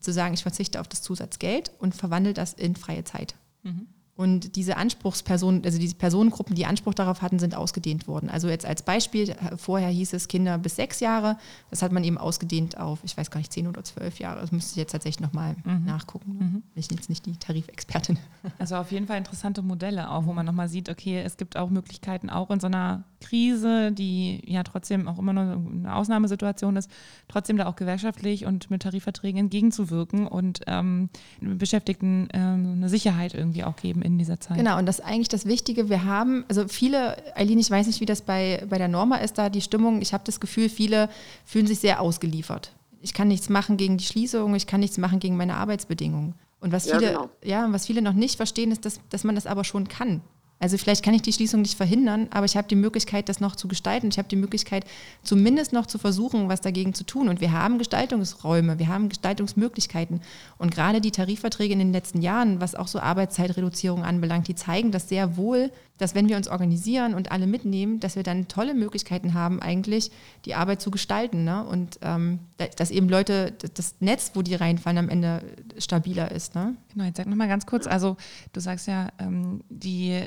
[0.00, 3.34] zu sagen, ich verzichte auf das Zusatzgeld und verwandle das in freie Zeit.
[3.62, 3.88] Mhm.
[4.16, 8.30] Und diese Anspruchspersonen, also diese Personengruppen, die Anspruch darauf hatten, sind ausgedehnt worden.
[8.30, 11.36] Also jetzt als Beispiel, vorher hieß es Kinder bis sechs Jahre,
[11.68, 14.40] das hat man eben ausgedehnt auf, ich weiß gar nicht, zehn oder zwölf Jahre.
[14.40, 15.84] Das müsste ich jetzt tatsächlich nochmal mhm.
[15.84, 16.32] nachgucken.
[16.32, 16.52] Mhm.
[16.52, 18.18] Bin ich jetzt nicht die Tarifexpertin.
[18.58, 21.68] Also auf jeden Fall interessante Modelle auch, wo man nochmal sieht, okay, es gibt auch
[21.68, 26.90] Möglichkeiten, auch in so einer Krise, die ja trotzdem auch immer noch eine Ausnahmesituation ist,
[27.28, 33.64] trotzdem da auch gewerkschaftlich und mit Tarifverträgen entgegenzuwirken und ähm, Beschäftigten ähm, eine Sicherheit irgendwie
[33.64, 34.56] auch geben in dieser Zeit.
[34.56, 35.90] Genau, und das ist eigentlich das Wichtige.
[35.90, 39.36] Wir haben, also viele, Eileen, ich weiß nicht, wie das bei, bei der Norma ist,
[39.36, 41.10] da die Stimmung, ich habe das Gefühl, viele
[41.44, 42.72] fühlen sich sehr ausgeliefert.
[43.02, 46.34] Ich kann nichts machen gegen die Schließung, ich kann nichts machen gegen meine Arbeitsbedingungen.
[46.60, 47.30] Und was viele, ja, genau.
[47.44, 50.22] ja, was viele noch nicht verstehen, ist, dass, dass man das aber schon kann.
[50.58, 53.56] Also vielleicht kann ich die Schließung nicht verhindern, aber ich habe die Möglichkeit, das noch
[53.56, 54.08] zu gestalten.
[54.08, 54.86] Ich habe die Möglichkeit,
[55.22, 57.28] zumindest noch zu versuchen, was dagegen zu tun.
[57.28, 60.22] Und wir haben Gestaltungsräume, wir haben Gestaltungsmöglichkeiten.
[60.56, 64.92] Und gerade die Tarifverträge in den letzten Jahren, was auch so Arbeitszeitreduzierung anbelangt, die zeigen
[64.92, 68.74] das sehr wohl, dass wenn wir uns organisieren und alle mitnehmen, dass wir dann tolle
[68.74, 70.10] Möglichkeiten haben, eigentlich
[70.44, 71.44] die Arbeit zu gestalten.
[71.44, 71.64] Ne?
[71.64, 72.40] Und ähm,
[72.76, 75.42] dass eben Leute, das Netz, wo die reinfallen, am Ende
[75.78, 76.54] stabiler ist.
[76.54, 76.76] Ne?
[76.92, 78.16] Genau, jetzt sag nochmal ganz kurz, also
[78.52, 80.26] du sagst ja, ähm, die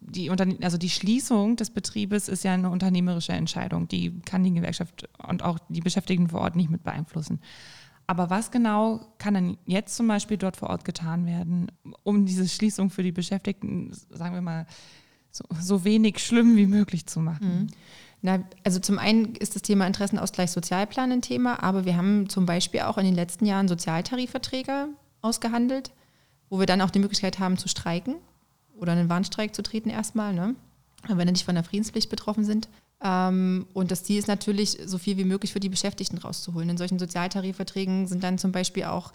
[0.00, 3.88] die, also die Schließung des Betriebes ist ja eine unternehmerische Entscheidung.
[3.88, 7.40] Die kann die Gewerkschaft und auch die Beschäftigten vor Ort nicht mit beeinflussen.
[8.06, 11.72] Aber was genau kann denn jetzt zum Beispiel dort vor Ort getan werden,
[12.02, 14.66] um diese Schließung für die Beschäftigten, sagen wir mal,
[15.34, 17.62] so, so wenig schlimm wie möglich zu machen?
[17.62, 17.66] Mhm.
[18.22, 22.46] Na, also zum einen ist das Thema Interessenausgleich Sozialplan ein Thema, aber wir haben zum
[22.46, 24.88] Beispiel auch in den letzten Jahren Sozialtarifverträge
[25.20, 25.90] ausgehandelt,
[26.48, 28.14] wo wir dann auch die Möglichkeit haben zu streiken
[28.78, 30.54] oder einen Warnstreik zu treten erstmal, ne?
[31.06, 32.68] wenn wir nicht von der Friedenspflicht betroffen sind.
[33.02, 36.70] Ähm, und das Ziel ist natürlich, so viel wie möglich für die Beschäftigten rauszuholen.
[36.70, 39.12] In solchen Sozialtarifverträgen sind dann zum Beispiel auch,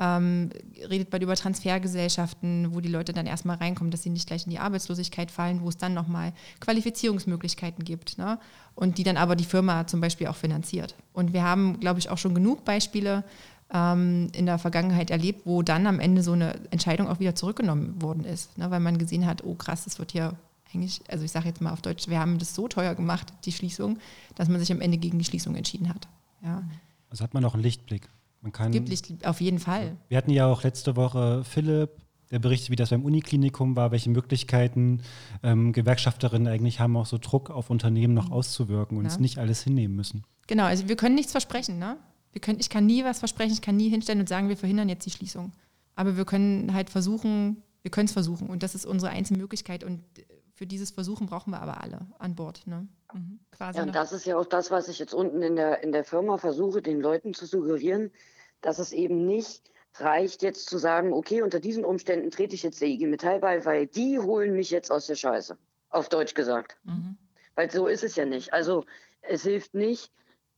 [0.00, 0.50] ähm,
[0.88, 4.50] redet man über Transfergesellschaften, wo die Leute dann erstmal reinkommen, dass sie nicht gleich in
[4.50, 8.16] die Arbeitslosigkeit fallen, wo es dann nochmal Qualifizierungsmöglichkeiten gibt.
[8.16, 8.38] Ne?
[8.74, 10.94] Und die dann aber die Firma zum Beispiel auch finanziert.
[11.12, 13.24] Und wir haben, glaube ich, auch schon genug Beispiele,
[13.72, 18.00] ähm, in der Vergangenheit erlebt, wo dann am Ende so eine Entscheidung auch wieder zurückgenommen
[18.02, 20.34] worden ist, ne, weil man gesehen hat, oh krass, das wird hier
[20.72, 23.52] eigentlich, also ich sage jetzt mal auf Deutsch, wir haben das so teuer gemacht, die
[23.52, 23.98] Schließung,
[24.34, 26.08] dass man sich am Ende gegen die Schließung entschieden hat.
[26.42, 26.62] Ja.
[27.10, 28.08] Also hat man auch einen Lichtblick.
[28.40, 29.96] Man kann, Gibt Licht, auf jeden Fall.
[30.08, 31.90] Wir hatten ja auch letzte Woche Philipp,
[32.30, 35.02] der berichtet, wie das beim Uniklinikum war, welche Möglichkeiten
[35.42, 38.32] ähm, Gewerkschafterinnen eigentlich haben, auch so Druck auf Unternehmen noch mhm.
[38.32, 39.10] auszuwirken und ja.
[39.10, 40.24] es nicht alles hinnehmen müssen.
[40.46, 41.96] Genau, also wir können nichts versprechen, ne?
[42.32, 44.88] Wir können, ich kann nie was versprechen, ich kann nie hinstellen und sagen, wir verhindern
[44.88, 45.52] jetzt die Schließung.
[45.96, 48.48] Aber wir können halt versuchen, wir können es versuchen.
[48.48, 49.82] Und das ist unsere einzige Möglichkeit.
[49.82, 50.00] Und
[50.54, 52.66] für dieses Versuchen brauchen wir aber alle an Bord.
[52.66, 52.86] Ne?
[53.52, 55.92] Quasi ja, und das ist ja auch das, was ich jetzt unten in der, in
[55.92, 58.12] der Firma versuche, den Leuten zu suggerieren,
[58.60, 62.80] dass es eben nicht reicht, jetzt zu sagen, okay, unter diesen Umständen trete ich jetzt
[62.80, 65.58] der IG Metall bei, weil die holen mich jetzt aus der Scheiße.
[65.88, 66.76] Auf Deutsch gesagt.
[66.84, 67.16] Mhm.
[67.56, 68.52] Weil so ist es ja nicht.
[68.52, 68.84] Also
[69.22, 70.12] es hilft nicht,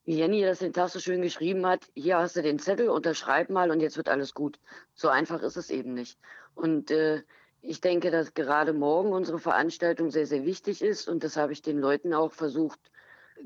[0.05, 3.50] wie Jenny das den Tag so schön geschrieben hat, hier hast du den Zettel, unterschreib
[3.50, 4.59] mal und jetzt wird alles gut.
[4.94, 6.18] So einfach ist es eben nicht.
[6.55, 7.22] Und äh,
[7.62, 11.62] ich denke, dass gerade morgen unsere Veranstaltung sehr, sehr wichtig ist und das habe ich
[11.62, 12.79] den Leuten auch versucht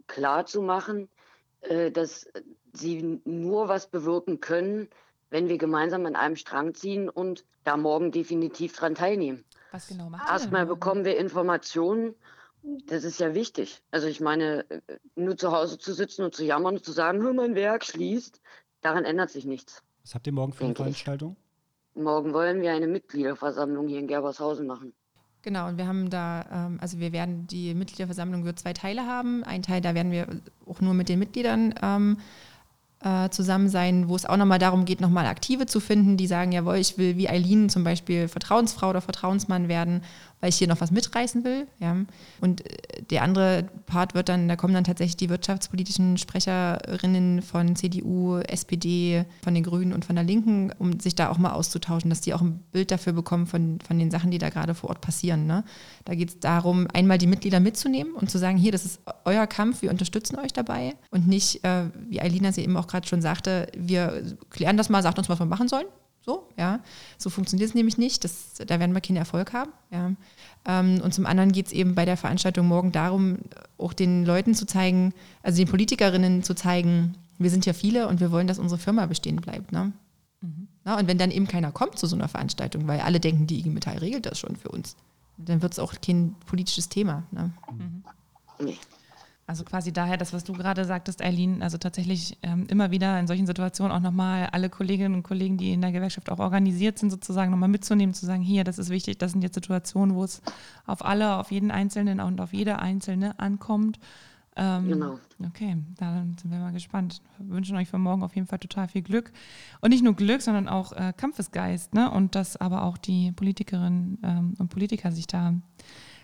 [0.07, 1.09] klar zu machen,
[1.61, 2.29] äh, dass
[2.73, 4.89] sie nur was bewirken können,
[5.31, 9.45] wenn wir gemeinsam an einem Strang ziehen und da morgen definitiv dran teilnehmen.
[9.73, 12.15] Was genau machen Erstmal bekommen wir Informationen
[12.87, 13.83] das ist ja wichtig.
[13.91, 14.81] Also ich meine, äh,
[15.15, 18.41] nur zu Hause zu sitzen und zu jammern und zu sagen, hör, mein Werk schließt,
[18.81, 19.83] daran ändert sich nichts.
[20.03, 21.37] Was habt ihr morgen für eine Veranstaltung?
[21.97, 24.93] Morgen wollen wir eine Mitgliederversammlung hier in Gerbershausen machen.
[25.43, 29.45] Genau, und wir haben da, ähm, also wir werden, die Mitgliederversammlung wird zwei Teile haben.
[29.45, 30.27] Ein Teil, da werden wir
[30.67, 32.19] auch nur mit den Mitgliedern ähm,
[33.01, 36.51] äh, zusammen sein, wo es auch nochmal darum geht, nochmal Aktive zu finden, die sagen,
[36.51, 40.03] jawohl, ich will wie Eileen zum Beispiel Vertrauensfrau oder Vertrauensmann werden
[40.41, 41.67] weil ich hier noch was mitreißen will.
[41.79, 41.97] Ja.
[42.41, 47.77] Und äh, der andere Part wird dann, da kommen dann tatsächlich die wirtschaftspolitischen Sprecherinnen von
[47.77, 52.11] CDU, SPD, von den Grünen und von der Linken, um sich da auch mal auszutauschen,
[52.11, 54.91] dass die auch ein Bild dafür bekommen von, von den Sachen, die da gerade vor
[54.91, 55.47] Ort passieren.
[55.47, 55.65] Ne.
[56.05, 59.47] Da geht es darum, einmal die Mitglieder mitzunehmen und zu sagen, hier, das ist euer
[59.47, 63.23] Kampf, wir unterstützen euch dabei und nicht, äh, wie Eilina sie eben auch gerade schon
[63.23, 65.87] sagte, wir klären das mal, sagt uns, was wir machen sollen.
[66.27, 66.81] So, ja.
[67.19, 68.25] So funktioniert es nämlich nicht.
[68.25, 69.73] Das, da werden wir keinen Erfolg haben.
[69.93, 70.13] Ja.
[70.67, 73.39] Ähm, und zum anderen geht es eben bei der Veranstaltung morgen darum,
[73.79, 78.19] auch den Leuten zu zeigen, also den Politikerinnen zu zeigen, wir sind ja viele und
[78.19, 79.71] wir wollen, dass unsere Firma bestehen bleibt.
[79.71, 79.93] Ne?
[80.41, 80.67] Mhm.
[80.85, 83.61] Na, und wenn dann eben keiner kommt zu so einer Veranstaltung, weil alle denken, die
[83.61, 84.97] IG Metall regelt das schon für uns,
[85.37, 87.23] dann wird es auch kein politisches Thema.
[87.31, 87.53] Ne?
[87.71, 88.05] Mhm.
[88.59, 88.79] Nee.
[89.49, 93.29] Also quasi daher das, was du gerade sagtest, Eileen, also tatsächlich ähm, immer wieder in
[93.29, 97.11] solchen Situationen auch nochmal alle Kolleginnen und Kollegen, die in der Gewerkschaft auch organisiert sind,
[97.11, 100.43] sozusagen nochmal mitzunehmen, zu sagen, hier, das ist wichtig, das sind jetzt Situationen, wo es
[100.85, 104.01] auf alle, auf jeden Einzelnen und auf jede Einzelne ankommt.
[104.57, 105.19] Ähm, genau.
[105.47, 107.23] Okay, da sind wir mal gespannt.
[107.39, 109.31] Wir wünschen euch für morgen auf jeden Fall total viel Glück.
[109.81, 112.11] Und nicht nur Glück, sondern auch äh, Kampfesgeist, ne?
[112.11, 115.53] Und dass aber auch die Politikerinnen ähm, und Politiker sich da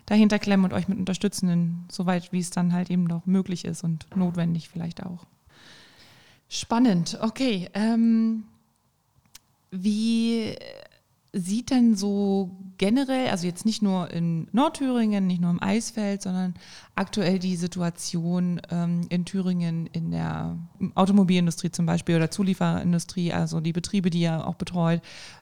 [0.07, 3.85] dahinter klemmen und euch mit unterstützen, soweit wie es dann halt eben noch möglich ist
[3.85, 5.25] und notwendig vielleicht auch.
[6.49, 7.69] Spannend, okay.
[7.75, 8.45] Ähm,
[9.71, 10.55] wie
[11.33, 16.55] sieht denn so generell, also jetzt nicht nur in Nordthüringen, nicht nur im Eisfeld, sondern
[16.95, 20.59] aktuell die Situation ähm, in Thüringen in der
[20.95, 25.01] Automobilindustrie zum Beispiel oder Zulieferindustrie, also die Betriebe, die ihr auch betreut,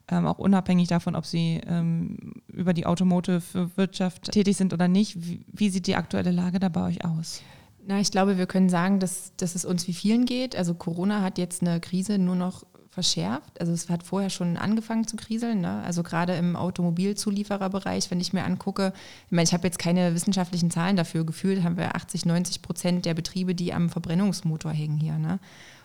[0.08, 5.26] ähm, auch unabhängig davon, ob sie ähm, über die Automotive-Wirtschaft tätig sind oder nicht.
[5.26, 7.42] Wie, wie sieht die aktuelle Lage da bei euch aus?
[7.86, 10.54] Na, ich glaube, wir können sagen, dass, dass es uns wie vielen geht.
[10.54, 13.60] Also Corona hat jetzt eine Krise nur noch verschärft.
[13.60, 15.60] Also es hat vorher schon angefangen zu kriseln.
[15.60, 15.82] Ne?
[15.84, 18.92] Also gerade im Automobilzuliefererbereich, wenn ich mir angucke,
[19.26, 23.06] ich meine, ich habe jetzt keine wissenschaftlichen Zahlen dafür gefühlt, haben wir 80, 90 Prozent
[23.06, 25.18] der Betriebe, die am Verbrennungsmotor hängen hier.
[25.18, 25.38] Ne?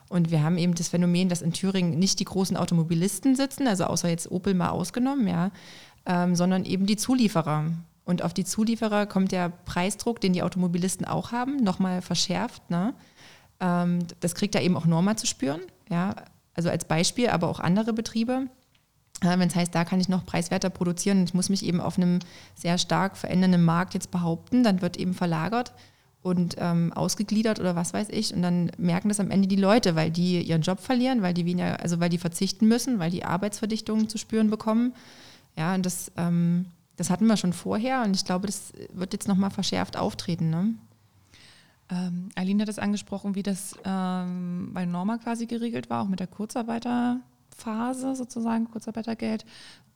[0.09, 3.85] Und wir haben eben das Phänomen, dass in Thüringen nicht die großen Automobilisten sitzen, also
[3.85, 5.51] außer jetzt Opel mal ausgenommen, ja,
[6.05, 7.65] ähm, sondern eben die Zulieferer.
[8.03, 12.69] Und auf die Zulieferer kommt der Preisdruck, den die Automobilisten auch haben, nochmal verschärft.
[12.69, 12.93] Ne?
[13.59, 15.61] Ähm, das kriegt da eben auch Norma zu spüren.
[15.89, 16.15] Ja?
[16.55, 18.47] Also als Beispiel, aber auch andere Betriebe.
[19.21, 21.97] Wenn es heißt, da kann ich noch preiswerter produzieren und ich muss mich eben auf
[21.97, 22.19] einem
[22.53, 25.73] sehr stark verändernden Markt jetzt behaupten, dann wird eben verlagert
[26.21, 28.33] und ähm, ausgegliedert oder was weiß ich.
[28.33, 31.45] Und dann merken das am Ende die Leute, weil die ihren Job verlieren, weil die
[31.45, 34.93] weniger, also weil die verzichten müssen, weil die Arbeitsverdichtungen zu spüren bekommen.
[35.55, 36.65] Ja, und das, ähm,
[36.97, 40.49] das hatten wir schon vorher und ich glaube, das wird jetzt nochmal verschärft auftreten.
[40.49, 40.73] Ne?
[41.89, 46.19] Ähm, Aline hat es angesprochen, wie das ähm, bei Norma quasi geregelt war, auch mit
[46.19, 49.45] der Kurzarbeiterphase sozusagen, Kurzarbeitergeld.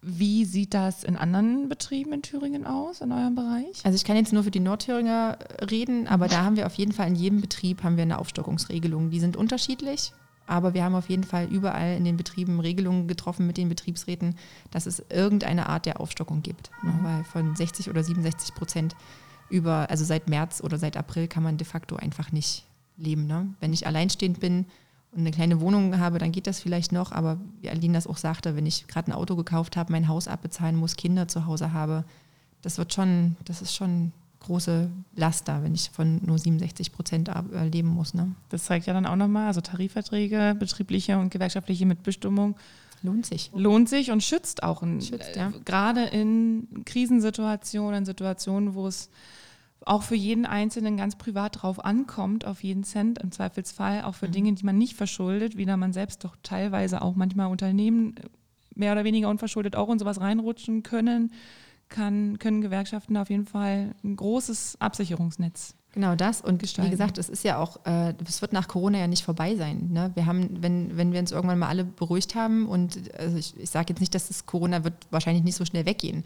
[0.02, 3.84] Wie sieht das in anderen Betrieben in Thüringen aus, in eurem Bereich?
[3.84, 5.38] Also ich kann jetzt nur für die Nordthüringer
[5.70, 9.10] reden, aber da haben wir auf jeden Fall in jedem Betrieb haben wir eine Aufstockungsregelung.
[9.10, 10.14] Die sind unterschiedlich,
[10.48, 14.36] aber wir haben auf jeden Fall überall in den Betrieben Regelungen getroffen mit den Betriebsräten,
[14.72, 16.72] dass es irgendeine Art der Aufstockung gibt.
[16.82, 17.04] Mhm.
[17.04, 18.96] Weil von 60 oder 67 Prozent
[19.50, 22.66] über, also seit März oder seit April kann man de facto einfach nicht
[22.98, 23.28] leben.
[23.28, 23.54] Ne?
[23.60, 24.66] Wenn ich alleinstehend bin
[25.12, 28.18] und eine kleine Wohnung habe, dann geht das vielleicht noch, aber wie Aline das auch
[28.18, 31.74] sagte, wenn ich gerade ein Auto gekauft habe, mein Haus abbezahlen muss, Kinder zu Hause
[31.74, 32.04] habe,
[32.62, 37.30] das wird schon, das ist schon große Last da, wenn ich von nur 67 Prozent
[37.30, 38.14] äh, leben muss.
[38.14, 38.32] Ne?
[38.50, 42.56] Das zeigt ja dann auch nochmal, also Tarifverträge, betriebliche und gewerkschaftliche Mitbestimmung.
[43.02, 43.52] Lohnt sich.
[43.54, 44.84] Lohnt sich und schützt auch.
[44.84, 45.50] In, schützt, ja.
[45.50, 49.10] äh, gerade in Krisensituationen, in Situationen, wo es
[49.86, 54.28] auch für jeden Einzelnen ganz privat drauf ankommt, auf jeden Cent im Zweifelsfall, auch für
[54.28, 54.34] mhm.
[54.34, 58.22] Dinge, die man nicht verschuldet, wie da man selbst doch teilweise auch manchmal Unternehmen äh,
[58.76, 61.32] mehr oder weniger unverschuldet auch in sowas reinrutschen können,
[61.88, 66.42] kann, können Gewerkschaften auf jeden Fall ein großes Absicherungsnetz Genau das.
[66.42, 66.88] Und gestalten.
[66.88, 69.90] wie gesagt, es ist ja auch, äh, es wird nach Corona ja nicht vorbei sein.
[69.92, 70.12] Ne?
[70.14, 73.70] Wir haben, wenn, wenn wir uns irgendwann mal alle beruhigt haben, und also ich, ich
[73.70, 76.24] sage jetzt nicht, dass das Corona wird wahrscheinlich nicht so schnell weggehen.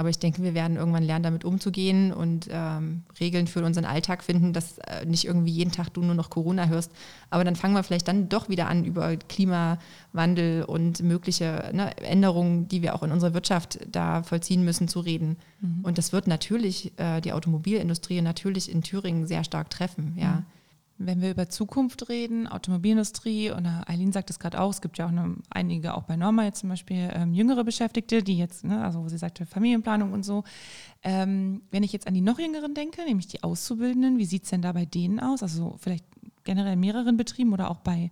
[0.00, 4.24] Aber ich denke, wir werden irgendwann lernen, damit umzugehen und ähm, Regeln für unseren Alltag
[4.24, 6.90] finden, dass äh, nicht irgendwie jeden Tag du nur noch Corona hörst.
[7.28, 12.66] Aber dann fangen wir vielleicht dann doch wieder an, über Klimawandel und mögliche ne, Änderungen,
[12.66, 15.36] die wir auch in unserer Wirtschaft da vollziehen müssen, zu reden.
[15.60, 15.80] Mhm.
[15.82, 20.14] Und das wird natürlich äh, die Automobilindustrie natürlich in Thüringen sehr stark treffen.
[20.16, 20.32] Ja.
[20.36, 20.44] Mhm.
[21.02, 25.06] Wenn wir über Zukunft reden, Automobilindustrie, und Eileen sagt es gerade auch, es gibt ja
[25.06, 28.84] auch eine, einige, auch bei Norma jetzt zum Beispiel, ähm, jüngere Beschäftigte, die jetzt, ne,
[28.84, 30.44] also wo sie sagte, Familienplanung und so.
[31.02, 34.50] Ähm, wenn ich jetzt an die noch jüngeren denke, nämlich die Auszubildenden, wie sieht es
[34.50, 35.42] denn da bei denen aus?
[35.42, 36.04] Also vielleicht
[36.44, 38.10] generell in mehreren Betrieben oder auch bei,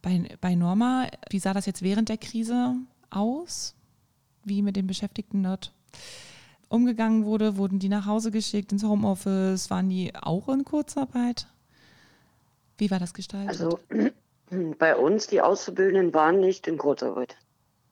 [0.00, 1.08] bei, bei Norma.
[1.30, 2.76] Wie sah das jetzt während der Krise
[3.10, 3.74] aus?
[4.44, 5.72] Wie mit den Beschäftigten dort
[6.68, 7.56] umgegangen wurde?
[7.56, 9.68] Wurden die nach Hause geschickt ins Homeoffice?
[9.68, 11.48] Waren die auch in Kurzarbeit?
[12.78, 13.48] Wie war das gestaltet?
[13.48, 13.78] Also
[14.78, 17.36] bei uns, die Auszubildenden waren nicht in Kurzarbeit.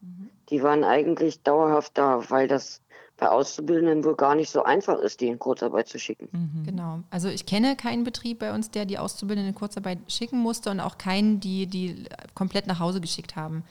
[0.01, 0.31] Mhm.
[0.51, 2.83] Die waren eigentlich dauerhaft da, weil das
[3.17, 6.29] bei Auszubildenden wohl gar nicht so einfach ist, die in Kurzarbeit zu schicken.
[6.33, 6.65] Mhm.
[6.65, 7.01] Genau.
[7.11, 10.81] Also ich kenne keinen Betrieb bei uns, der die Auszubildenden in Kurzarbeit schicken musste und
[10.81, 13.63] auch keinen, die die komplett nach Hause geschickt haben.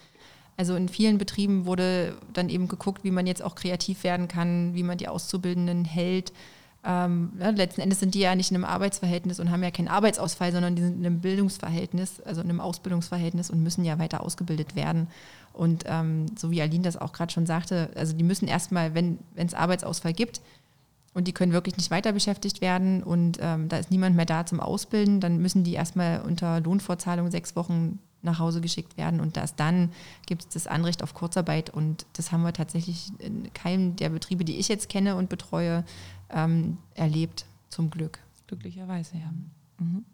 [0.56, 4.74] Also in vielen Betrieben wurde dann eben geguckt, wie man jetzt auch kreativ werden kann,
[4.74, 6.32] wie man die Auszubildenden hält,
[6.84, 9.88] ähm, ja, letzten Endes sind die ja nicht in einem Arbeitsverhältnis und haben ja keinen
[9.88, 14.22] Arbeitsausfall, sondern die sind in einem Bildungsverhältnis, also in einem Ausbildungsverhältnis und müssen ja weiter
[14.22, 15.08] ausgebildet werden.
[15.54, 19.20] Und ähm, so wie Aline das auch gerade schon sagte, also die müssen erstmal, wenn
[19.36, 20.42] es Arbeitsausfall gibt,
[21.14, 24.46] und die können wirklich nicht weiter beschäftigt werden und ähm, da ist niemand mehr da
[24.46, 29.36] zum Ausbilden, dann müssen die erstmal unter Lohnfortzahlung sechs Wochen nach Hause geschickt werden und
[29.36, 29.92] erst dann
[30.26, 34.46] gibt es das Anrecht auf Kurzarbeit und das haben wir tatsächlich in keinem der Betriebe,
[34.46, 35.84] die ich jetzt kenne und betreue,
[36.32, 38.20] ähm, erlebt, zum Glück.
[38.48, 39.32] Glücklicherweise, ja.
[39.80, 40.06] Mhm.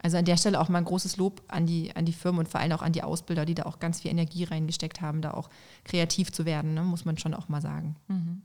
[0.00, 2.48] Also an der Stelle auch mal ein großes Lob an die, an die Firmen und
[2.48, 5.32] vor allem auch an die Ausbilder, die da auch ganz viel Energie reingesteckt haben, da
[5.32, 5.50] auch
[5.84, 6.82] kreativ zu werden, ne?
[6.82, 7.96] muss man schon auch mal sagen.
[8.06, 8.42] Mhm.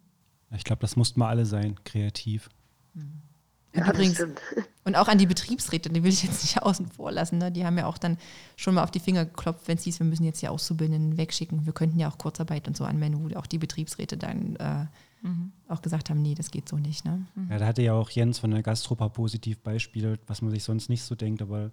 [0.56, 2.50] Ich glaube, das mussten wir alle sein, kreativ.
[2.94, 3.22] Mhm.
[3.76, 4.24] Ja, Übrigens,
[4.84, 7.38] und auch an die Betriebsräte, die will ich jetzt nicht außen vor lassen.
[7.38, 7.52] Ne?
[7.52, 8.18] Die haben ja auch dann
[8.56, 11.66] schon mal auf die Finger geklopft, wenn es hieß, wir müssen jetzt die Auszubildenden wegschicken.
[11.66, 14.86] Wir könnten ja auch Kurzarbeit und so anmelden, wo auch die Betriebsräte dann äh,
[15.24, 15.52] mhm.
[15.68, 17.06] auch gesagt haben, nee, das geht so nicht.
[17.06, 17.26] Ne?
[17.36, 17.50] Mhm.
[17.50, 20.90] Ja, da hatte ja auch Jens von der Gastropa positiv Beispiele, was man sich sonst
[20.90, 21.72] nicht so denkt, aber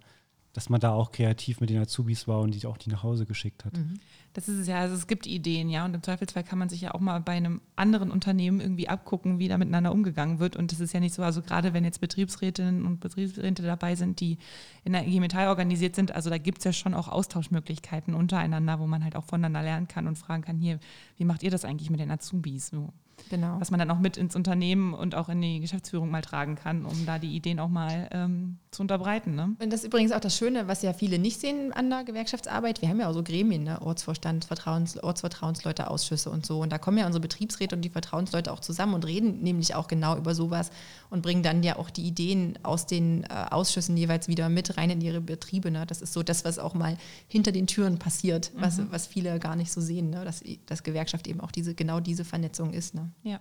[0.53, 3.25] dass man da auch kreativ mit den Azubis war und die auch die nach Hause
[3.25, 3.77] geschickt hat.
[3.77, 3.99] Mhm.
[4.33, 6.81] Das ist es ja, also es gibt Ideen, ja, und im Zweifelsfall kann man sich
[6.81, 10.57] ja auch mal bei einem anderen Unternehmen irgendwie abgucken, wie da miteinander umgegangen wird.
[10.57, 14.19] Und das ist ja nicht so, also gerade wenn jetzt Betriebsrätinnen und Betriebsräte dabei sind,
[14.19, 14.37] die
[14.83, 18.79] in der IG Metall organisiert sind, also da gibt es ja schon auch Austauschmöglichkeiten untereinander,
[18.79, 20.79] wo man halt auch voneinander lernen kann und fragen kann, hier,
[21.17, 22.67] wie macht ihr das eigentlich mit den Azubis?
[22.67, 22.93] So.
[23.29, 23.59] Genau.
[23.59, 26.85] Was man dann auch mit ins Unternehmen und auch in die Geschäftsführung mal tragen kann,
[26.85, 29.35] um da die Ideen auch mal ähm, zu unterbreiten.
[29.35, 29.55] Ne?
[29.61, 32.81] Und das ist übrigens auch das Schöne, was ja viele nicht sehen an der Gewerkschaftsarbeit.
[32.81, 33.81] Wir haben ja auch so Gremien, ne?
[33.81, 36.61] Ortsvorstand, Vertrauens, Ortsvertrauensleute, Ausschüsse und so.
[36.61, 39.87] Und da kommen ja unsere Betriebsräte und die Vertrauensleute auch zusammen und reden nämlich auch
[39.87, 40.71] genau über sowas
[41.09, 44.89] und bringen dann ja auch die Ideen aus den äh, Ausschüssen jeweils wieder mit rein
[44.89, 45.69] in ihre Betriebe.
[45.69, 45.85] Ne?
[45.85, 48.61] Das ist so das, was auch mal hinter den Türen passiert, mhm.
[48.61, 50.25] was, was viele gar nicht so sehen, ne?
[50.25, 52.95] dass, dass Gewerkschaft eben auch diese, genau diese Vernetzung ist.
[52.95, 53.10] Ne?
[53.23, 53.39] Ja.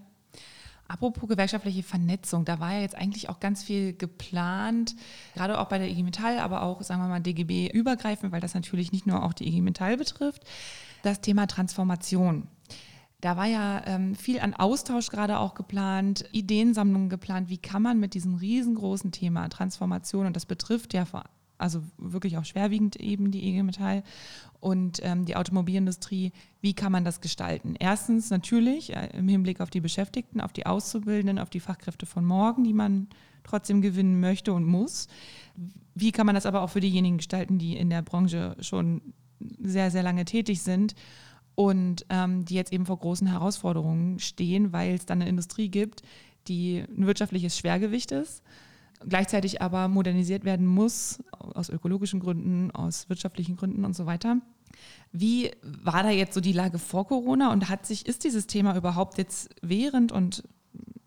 [0.88, 4.96] Apropos gewerkschaftliche Vernetzung, da war ja jetzt eigentlich auch ganz viel geplant,
[5.35, 8.54] gerade auch bei der IG Metall, aber auch, sagen wir mal, DGB übergreifend, weil das
[8.54, 10.42] natürlich nicht nur auch die IG Metall betrifft,
[11.04, 12.48] das Thema Transformation.
[13.20, 17.50] Da war ja ähm, viel an Austausch gerade auch geplant, Ideensammlungen geplant.
[17.50, 21.24] Wie kann man mit diesem riesengroßen Thema Transformation, und das betrifft ja vor
[21.61, 24.03] also wirklich auch schwerwiegend eben die IG Metall
[24.61, 26.33] und ähm, die Automobilindustrie.
[26.61, 27.75] Wie kann man das gestalten?
[27.79, 32.25] Erstens natürlich äh, im Hinblick auf die Beschäftigten, auf die Auszubildenden, auf die Fachkräfte von
[32.25, 33.09] morgen, die man
[33.44, 35.09] trotzdem gewinnen möchte und muss.
[35.94, 39.01] Wie kann man das aber auch für diejenigen gestalten, die in der Branche schon
[39.59, 40.94] sehr, sehr lange tätig sind
[41.55, 46.03] und ähm, die jetzt eben vor großen Herausforderungen stehen, weil es dann eine Industrie gibt,
[46.49, 48.42] die ein wirtschaftliches Schwergewicht ist
[49.08, 54.38] gleichzeitig aber modernisiert werden muss, aus ökologischen Gründen, aus wirtschaftlichen Gründen und so weiter.
[55.12, 58.76] Wie war da jetzt so die Lage vor Corona und hat sich, ist dieses Thema
[58.76, 60.44] überhaupt jetzt während und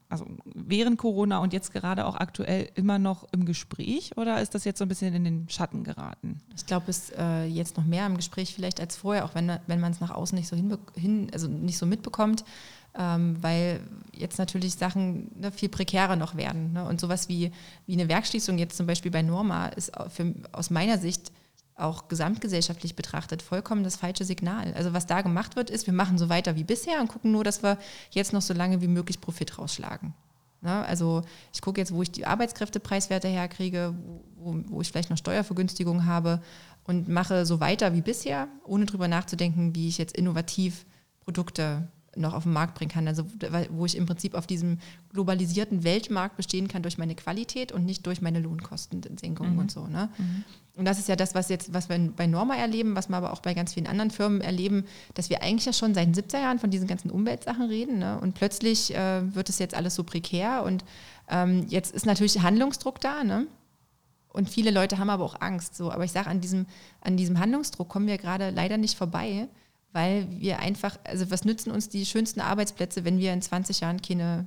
[0.09, 4.63] also während Corona und jetzt gerade auch aktuell immer noch im Gespräch oder ist das
[4.63, 6.39] jetzt so ein bisschen in den Schatten geraten?
[6.55, 9.51] Ich glaube, es ist äh, jetzt noch mehr im Gespräch vielleicht als vorher, auch wenn,
[9.65, 12.45] wenn man es nach außen nicht so hin, also nicht so mitbekommt
[12.97, 13.79] ähm, weil
[14.11, 16.73] jetzt natürlich Sachen ne, viel prekärer noch werden.
[16.73, 16.85] Ne?
[16.85, 17.51] Und sowas wie,
[17.87, 21.31] wie eine Werkschließung jetzt zum Beispiel bei Norma ist für, aus meiner Sicht
[21.75, 24.73] auch gesamtgesellschaftlich betrachtet vollkommen das falsche Signal.
[24.75, 27.43] Also was da gemacht wird, ist, wir machen so weiter wie bisher und gucken nur,
[27.43, 27.77] dass wir
[28.11, 30.13] jetzt noch so lange wie möglich Profit rausschlagen.
[30.61, 30.85] Ne?
[30.85, 33.95] Also ich gucke jetzt, wo ich die Arbeitskräftepreiswerte herkriege,
[34.37, 36.41] wo, wo ich vielleicht noch Steuervergünstigung habe
[36.83, 40.85] und mache so weiter wie bisher, ohne darüber nachzudenken, wie ich jetzt innovativ
[41.21, 43.07] Produkte noch auf den Markt bringen kann.
[43.07, 43.25] Also
[43.69, 44.79] wo ich im Prinzip auf diesem
[45.11, 49.59] globalisierten Weltmarkt bestehen kann durch meine Qualität und nicht durch meine Lohnkostensenkung mhm.
[49.59, 49.87] und so.
[49.87, 50.09] Ne?
[50.17, 50.43] Mhm.
[50.75, 53.33] Und das ist ja das, was jetzt, was wir bei Norma erleben, was wir aber
[53.33, 56.41] auch bei ganz vielen anderen Firmen erleben, dass wir eigentlich ja schon seit den 70er
[56.41, 57.99] Jahren von diesen ganzen Umweltsachen reden.
[57.99, 58.19] Ne?
[58.19, 60.83] Und plötzlich äh, wird es jetzt alles so prekär und
[61.29, 63.23] ähm, jetzt ist natürlich Handlungsdruck da.
[63.23, 63.47] Ne?
[64.29, 65.75] Und viele Leute haben aber auch Angst.
[65.75, 65.91] So.
[65.91, 66.65] Aber ich sage, an diesem,
[67.01, 69.47] an diesem Handlungsdruck kommen wir gerade leider nicht vorbei
[69.93, 74.01] weil wir einfach, also was nützen uns die schönsten Arbeitsplätze, wenn wir in 20 Jahren
[74.01, 74.45] keine,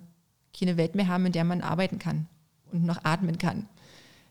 [0.59, 2.27] keine Welt mehr haben, in der man arbeiten kann
[2.73, 3.67] und noch atmen kann.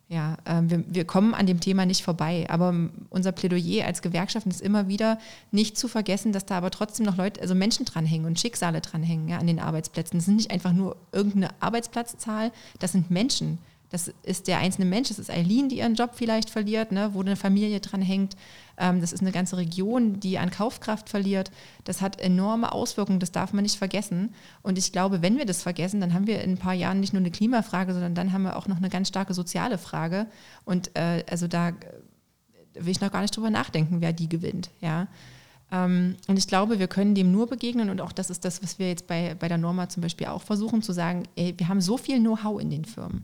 [0.07, 2.75] Ja, äh, wir, wir kommen an dem Thema nicht vorbei, aber
[3.09, 5.17] unser Plädoyer als Gewerkschaften ist immer wieder
[5.51, 9.29] nicht zu vergessen, dass da aber trotzdem noch Leute, also Menschen dranhängen und Schicksale dranhängen
[9.29, 10.19] ja, an den Arbeitsplätzen.
[10.19, 13.57] Das sind nicht einfach nur irgendeine Arbeitsplatzzahl, das sind Menschen.
[13.95, 17.21] Das ist der einzelne Mensch, das ist Eileen, die ihren Job vielleicht verliert, ne, wo
[17.21, 18.35] eine Familie dran hängt.
[18.77, 21.49] Ähm, das ist eine ganze Region, die an Kaufkraft verliert.
[21.85, 24.35] Das hat enorme Auswirkungen, das darf man nicht vergessen.
[24.63, 27.13] Und ich glaube, wenn wir das vergessen, dann haben wir in ein paar Jahren nicht
[27.13, 30.27] nur eine Klimafrage, sondern dann haben wir auch noch eine ganz starke soziale Frage.
[30.65, 31.71] Und äh, also da
[32.73, 34.71] will ich noch gar nicht drüber nachdenken, wer die gewinnt.
[34.81, 35.07] Ja.
[35.71, 38.77] Ähm, und ich glaube, wir können dem nur begegnen und auch das ist das, was
[38.77, 41.79] wir jetzt bei, bei der Norma zum Beispiel auch versuchen zu sagen, ey, wir haben
[41.79, 43.23] so viel Know-how in den Firmen.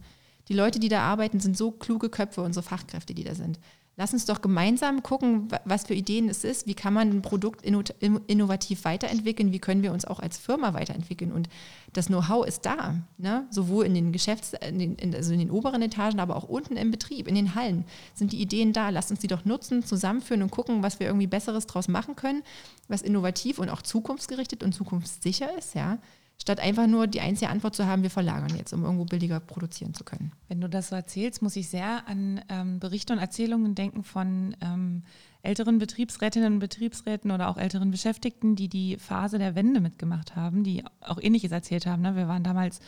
[0.52, 3.58] Die Leute, die da arbeiten, sind so kluge Köpfe, unsere Fachkräfte, die da sind.
[3.96, 7.64] lass uns doch gemeinsam gucken, was für Ideen es ist, wie kann man ein Produkt
[7.64, 11.32] innovativ weiterentwickeln, wie können wir uns auch als Firma weiterentwickeln.
[11.32, 11.48] Und
[11.94, 13.48] das Know-how ist da, ne?
[13.50, 16.92] sowohl in den Geschäfts-, in den, also in den oberen Etagen, aber auch unten im
[16.92, 18.90] Betrieb, in den Hallen sind die Ideen da.
[18.90, 22.44] Lasst uns die doch nutzen, zusammenführen und gucken, was wir irgendwie Besseres draus machen können,
[22.90, 25.98] was innovativ und auch zukunftsgerichtet und zukunftssicher ist, ja
[26.42, 29.94] statt einfach nur die einzige Antwort zu haben, wir verlagern jetzt, um irgendwo billiger produzieren
[29.94, 30.32] zu können.
[30.48, 34.56] Wenn du das so erzählst, muss ich sehr an ähm, Berichte und Erzählungen denken von
[34.60, 35.04] ähm,
[35.44, 40.64] älteren Betriebsrätinnen und Betriebsräten oder auch älteren Beschäftigten, die die Phase der Wende mitgemacht haben,
[40.64, 42.02] die auch Ähnliches erzählt haben.
[42.02, 42.16] Ne?
[42.16, 42.80] Wir waren damals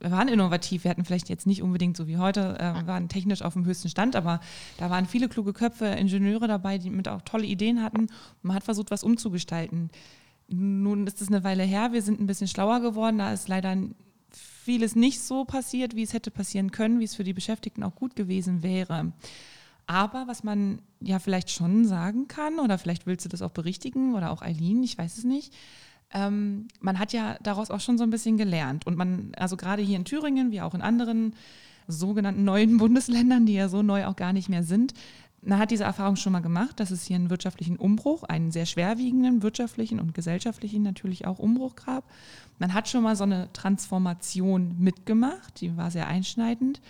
[0.00, 3.42] wir waren innovativ, wir hatten vielleicht jetzt nicht unbedingt so wie heute, äh, waren technisch
[3.42, 4.40] auf dem höchsten Stand, aber
[4.76, 8.08] da waren viele kluge Köpfe, Ingenieure dabei, die mit auch tolle Ideen hatten.
[8.42, 9.90] Man hat versucht, was umzugestalten.
[10.48, 13.18] Nun ist es eine Weile her, wir sind ein bisschen schlauer geworden.
[13.18, 13.76] Da ist leider
[14.30, 17.94] vieles nicht so passiert, wie es hätte passieren können, wie es für die Beschäftigten auch
[17.94, 19.12] gut gewesen wäre.
[19.86, 24.14] Aber was man ja vielleicht schon sagen kann, oder vielleicht willst du das auch berichtigen,
[24.14, 25.52] oder auch Eileen, ich weiß es nicht,
[26.12, 28.86] ähm, man hat ja daraus auch schon so ein bisschen gelernt.
[28.86, 31.34] Und man, also gerade hier in Thüringen, wie auch in anderen
[31.86, 34.94] sogenannten neuen Bundesländern, die ja so neu auch gar nicht mehr sind,
[35.46, 38.66] man hat diese Erfahrung schon mal gemacht, dass es hier einen wirtschaftlichen Umbruch, einen sehr
[38.66, 42.04] schwerwiegenden wirtschaftlichen und gesellschaftlichen natürlich auch Umbruch gab.
[42.58, 46.80] Man hat schon mal so eine Transformation mitgemacht, die war sehr einschneidend.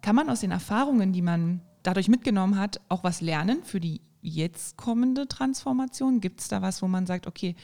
[0.00, 4.00] Kann man aus den Erfahrungen, die man dadurch mitgenommen hat, auch was lernen für die
[4.20, 6.20] jetzt kommende Transformation?
[6.20, 7.56] Gibt es da was, wo man sagt, okay,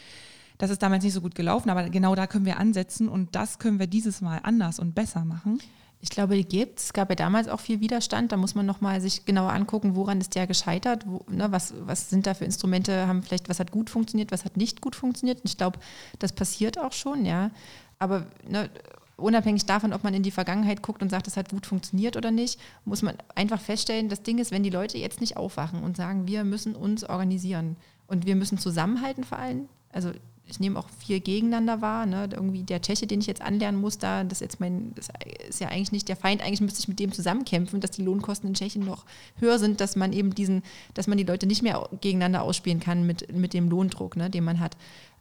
[0.59, 3.59] das ist damals nicht so gut gelaufen, aber genau da können wir ansetzen und das
[3.61, 5.61] können wir dieses Mal anders und besser machen?
[6.01, 6.93] Ich glaube, die gibt es.
[6.93, 8.31] gab ja damals auch viel Widerstand.
[8.31, 12.09] Da muss man nochmal sich genauer angucken, woran ist der gescheitert, wo, ne, was, was
[12.09, 15.39] sind da für Instrumente, haben vielleicht, was hat gut funktioniert, was hat nicht gut funktioniert.
[15.41, 15.81] Und ich glaube,
[16.19, 17.51] das passiert auch schon, ja.
[17.99, 18.71] Aber ne,
[19.17, 22.31] unabhängig davon, ob man in die Vergangenheit guckt und sagt, das hat gut funktioniert oder
[22.31, 25.97] nicht, muss man einfach feststellen, das Ding ist, wenn die Leute jetzt nicht aufwachen und
[25.97, 27.77] sagen, wir müssen uns organisieren
[28.07, 30.13] und wir müssen zusammenhalten vor allem, also
[30.49, 32.07] ich nehme auch viel gegeneinander wahr.
[32.07, 32.29] Ne?
[32.33, 35.09] Irgendwie der Tscheche, den ich jetzt anlernen muss, da, das, jetzt mein, das
[35.49, 38.49] ist ja eigentlich nicht der Feind, eigentlich müsste ich mit dem zusammenkämpfen, dass die Lohnkosten
[38.49, 39.05] in Tschechien noch
[39.37, 40.63] höher sind, dass man eben diesen,
[40.95, 44.45] dass man die Leute nicht mehr gegeneinander ausspielen kann mit, mit dem Lohndruck, ne, den
[44.45, 44.77] man hat.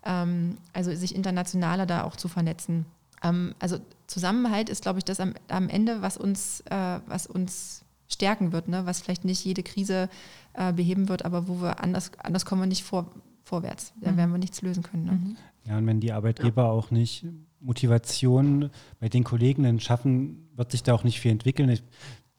[0.06, 2.86] Ähm, also sich internationaler da auch zu vernetzen.
[3.24, 7.84] Ähm, also Zusammenhalt ist, glaube ich, das am, am Ende, was uns, äh, was uns
[8.08, 8.86] stärken wird, ne?
[8.86, 10.10] was vielleicht nicht jede Krise
[10.54, 13.12] äh, beheben wird, aber wo wir anders, anders kommen wir nicht vor,
[13.48, 13.94] vorwärts.
[14.02, 14.18] Da mhm.
[14.18, 15.06] werden wir nichts lösen können.
[15.06, 15.12] Ne?
[15.12, 15.38] Mhm.
[15.66, 16.70] Ja, und wenn die Arbeitgeber ja.
[16.70, 17.26] auch nicht
[17.60, 18.70] Motivation
[19.00, 21.70] bei den Kolleginnen schaffen, wird sich da auch nicht viel entwickeln.
[21.70, 21.84] Ich,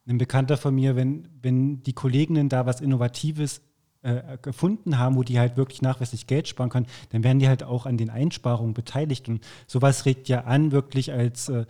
[0.07, 3.61] ein Bekannter von mir, wenn, wenn die Kolleginnen da was Innovatives
[4.01, 7.63] äh, gefunden haben, wo die halt wirklich nachweislich Geld sparen können, dann werden die halt
[7.63, 9.27] auch an den Einsparungen beteiligt.
[9.27, 11.65] Und sowas regt ja an, wirklich als äh,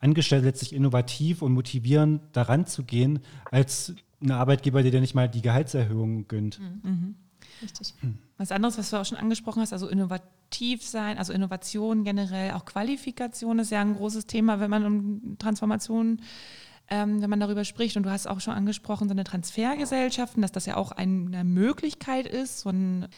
[0.00, 3.20] Angestellte letztlich innovativ und motivierend daran zu gehen,
[3.50, 6.60] als ein Arbeitgeber, der dir nicht mal die Gehaltserhöhung gönnt.
[6.82, 7.14] Mhm.
[7.62, 7.94] Richtig.
[8.00, 8.18] Hm.
[8.38, 12.64] Was anderes, was du auch schon angesprochen hast, also innovativ sein, also Innovation generell, auch
[12.64, 16.22] Qualifikation ist ja ein großes Thema, wenn man um Transformation,
[16.88, 17.96] ähm, wenn man darüber spricht.
[17.96, 22.28] Und du hast auch schon angesprochen, so eine Transfergesellschaften, dass das ja auch eine Möglichkeit
[22.28, 23.08] ist, so ein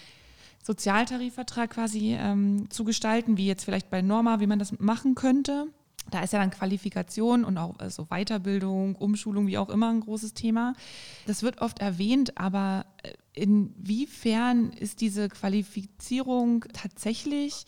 [0.63, 5.67] Sozialtarifvertrag quasi ähm, zu gestalten, wie jetzt vielleicht bei Norma, wie man das machen könnte.
[6.11, 10.35] Da ist ja dann Qualifikation und auch also Weiterbildung, Umschulung, wie auch immer ein großes
[10.35, 10.75] Thema.
[11.27, 17.65] Das wird oft erwähnt, aber äh, inwiefern ist diese Qualifizierung tatsächlich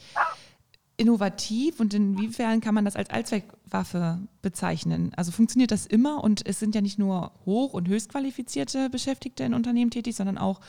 [0.96, 5.12] innovativ und inwiefern kann man das als Allzweckwaffe bezeichnen?
[5.16, 9.54] Also funktioniert das immer und es sind ja nicht nur hoch- und höchstqualifizierte Beschäftigte in
[9.54, 10.60] Unternehmen tätig, sondern auch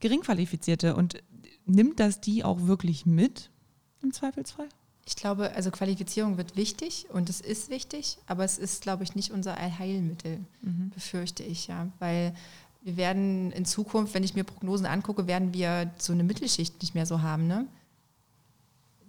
[0.00, 0.96] geringqualifizierte.
[0.96, 1.22] Und
[1.66, 3.50] nimmt das die auch wirklich mit
[4.02, 4.68] im Zweifelsfall?
[5.10, 9.16] Ich glaube, also Qualifizierung wird wichtig und es ist wichtig, aber es ist, glaube ich,
[9.16, 10.90] nicht unser Allheilmittel, mhm.
[10.90, 11.88] befürchte ich, ja.
[11.98, 12.32] Weil
[12.82, 16.94] wir werden in Zukunft, wenn ich mir Prognosen angucke, werden wir so eine Mittelschicht nicht
[16.94, 17.66] mehr so haben, ne?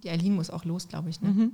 [0.02, 1.30] Die Eileen muss auch los, glaube ich, ne?
[1.30, 1.52] Mhm.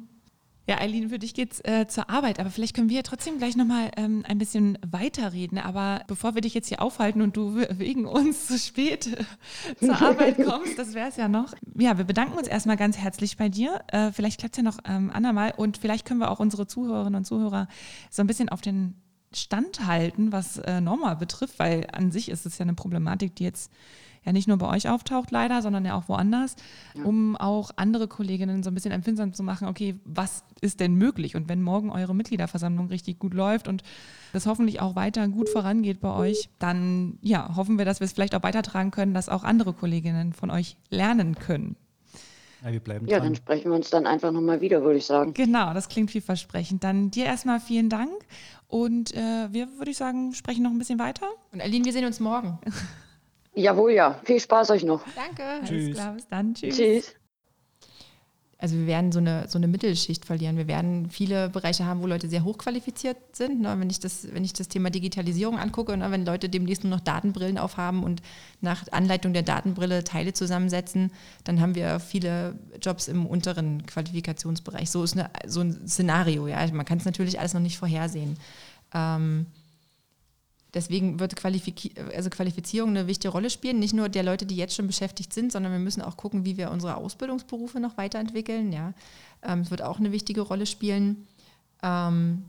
[0.68, 3.90] Ja, Eileen, für dich geht's äh, zur Arbeit, aber vielleicht können wir trotzdem gleich nochmal
[3.96, 5.56] ähm, ein bisschen weiterreden.
[5.56, 9.98] Aber bevor wir dich jetzt hier aufhalten und du wegen uns zu spät äh, zur
[10.02, 11.54] Arbeit kommst, das wäre es ja noch.
[11.78, 13.80] Ja, wir bedanken uns erstmal ganz herzlich bei dir.
[13.86, 17.16] Äh, vielleicht klappt es ja noch ähm, andermal und vielleicht können wir auch unsere Zuhörerinnen
[17.16, 17.66] und Zuhörer
[18.10, 19.00] so ein bisschen auf den
[19.32, 23.44] Stand halten, was äh, Norma betrifft, weil an sich ist es ja eine Problematik, die
[23.44, 23.72] jetzt
[24.24, 26.56] ja nicht nur bei euch auftaucht leider, sondern ja auch woanders,
[26.94, 27.04] ja.
[27.04, 31.36] um auch andere Kolleginnen so ein bisschen empfindsam zu machen, okay, was ist denn möglich?
[31.36, 33.82] Und wenn morgen eure Mitgliederversammlung richtig gut läuft und
[34.32, 38.12] das hoffentlich auch weiter gut vorangeht bei euch, dann ja, hoffen wir, dass wir es
[38.12, 41.76] vielleicht auch weitertragen können, dass auch andere Kolleginnen von euch lernen können.
[42.64, 45.32] Ja, wir bleiben ja dann sprechen wir uns dann einfach nochmal wieder, würde ich sagen.
[45.32, 46.82] Genau, das klingt vielversprechend.
[46.82, 48.10] Dann dir erstmal vielen Dank
[48.66, 51.26] Und äh, wir, würde ich sagen, sprechen noch ein bisschen weiter.
[51.52, 52.58] Und Aline, wir sehen uns morgen.
[53.58, 54.20] Jawohl, ja.
[54.24, 55.02] Viel Spaß euch noch.
[55.16, 55.42] Danke.
[55.42, 55.94] Alles Tschüss.
[55.94, 56.54] klar, bis dann.
[56.54, 56.76] Tschüss.
[56.76, 57.14] Tschüss.
[58.60, 60.56] Also wir werden so eine, so eine Mittelschicht verlieren.
[60.56, 63.60] Wir werden viele Bereiche haben, wo Leute sehr hochqualifiziert sind.
[63.60, 63.74] Ne?
[63.78, 66.10] Wenn, ich das, wenn ich das Thema Digitalisierung angucke, ne?
[66.10, 68.20] wenn Leute demnächst nur noch Datenbrillen aufhaben und
[68.60, 71.12] nach Anleitung der Datenbrille Teile zusammensetzen,
[71.44, 74.90] dann haben wir viele Jobs im unteren Qualifikationsbereich.
[74.90, 76.48] So ist eine, so ein Szenario.
[76.48, 76.64] Ja?
[76.72, 78.38] Man kann es natürlich alles noch nicht vorhersehen.
[78.92, 79.46] Ähm,
[80.78, 84.76] Deswegen wird Qualifiki also Qualifizierung eine wichtige Rolle spielen, nicht nur der Leute, die jetzt
[84.76, 88.72] schon beschäftigt sind, sondern wir müssen auch gucken, wie wir unsere Ausbildungsberufe noch weiterentwickeln.
[88.72, 88.92] Ja.
[89.42, 91.26] Ähm, es wird auch eine wichtige Rolle spielen.
[91.82, 92.44] Ähm,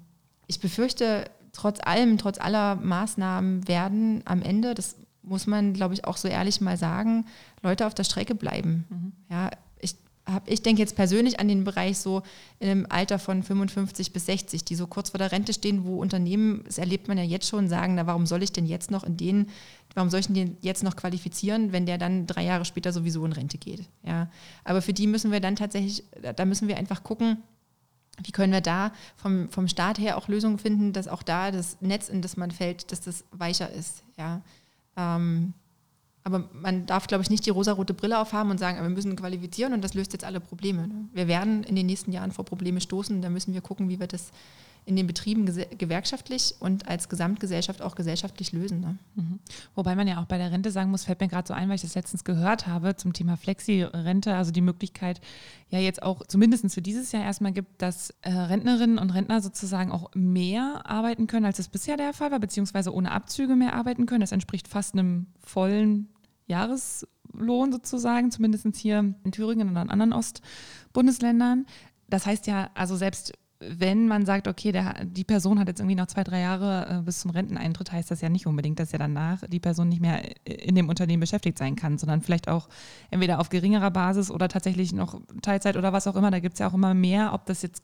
[0.45, 6.05] ich befürchte, trotz allem, trotz aller Maßnahmen werden am Ende, das muss man, glaube ich,
[6.05, 7.25] auch so ehrlich mal sagen,
[7.63, 8.85] Leute auf der Strecke bleiben.
[8.89, 9.11] Mhm.
[9.31, 9.49] Ja,
[10.29, 12.21] ich, hab, ich denke jetzt persönlich an den Bereich so
[12.59, 16.63] im Alter von 55 bis 60, die so kurz vor der Rente stehen, wo Unternehmen,
[16.65, 19.17] das erlebt man ja jetzt schon, sagen, na, warum soll ich denn jetzt noch in
[19.17, 19.47] den,
[19.93, 23.33] warum soll ich den jetzt noch qualifizieren, wenn der dann drei Jahre später sowieso in
[23.33, 23.89] Rente geht.
[24.03, 24.29] Ja.
[24.63, 26.03] Aber für die müssen wir dann tatsächlich,
[26.35, 27.37] da müssen wir einfach gucken,
[28.23, 31.77] wie können wir da vom, vom Staat her auch Lösungen finden, dass auch da das
[31.81, 34.03] Netz, in das man fällt, dass das weicher ist.
[34.17, 34.41] Ja.
[34.97, 35.53] Ähm,
[36.33, 39.73] aber man darf, glaube ich, nicht die rosarote Brille aufhaben und sagen, wir müssen qualifizieren
[39.73, 40.87] und das löst jetzt alle Probleme.
[40.87, 41.07] Ne?
[41.13, 43.21] Wir werden in den nächsten Jahren vor Probleme stoßen.
[43.21, 44.31] Da müssen wir gucken, wie wir das
[44.85, 45.45] in den Betrieben
[45.77, 48.79] gewerkschaftlich und als Gesamtgesellschaft auch gesellschaftlich lösen.
[48.79, 48.97] Ne?
[49.15, 49.39] Mhm.
[49.75, 51.75] Wobei man ja auch bei der Rente sagen muss, fällt mir gerade so ein, weil
[51.75, 55.21] ich das letztens gehört habe zum Thema Flexi-Rente, also die Möglichkeit
[55.69, 59.91] ja jetzt auch zumindest für dieses Jahr erstmal gibt, dass äh, Rentnerinnen und Rentner sozusagen
[59.91, 64.07] auch mehr arbeiten können, als es bisher der Fall war, beziehungsweise ohne Abzüge mehr arbeiten
[64.07, 64.21] können.
[64.21, 66.09] Das entspricht fast einem vollen
[66.49, 71.65] Jahreslohn sozusagen, zumindest hier in Thüringen und an anderen Ostbundesländern.
[72.07, 75.95] Das heißt ja, also selbst wenn man sagt, okay, der, die Person hat jetzt irgendwie
[75.95, 78.99] noch zwei, drei Jahre äh, bis zum Renteneintritt, heißt das ja nicht unbedingt, dass ja
[78.99, 82.69] danach die Person nicht mehr in dem Unternehmen beschäftigt sein kann, sondern vielleicht auch
[83.11, 86.31] entweder auf geringerer Basis oder tatsächlich noch Teilzeit oder was auch immer.
[86.31, 87.83] Da gibt es ja auch immer mehr, ob das jetzt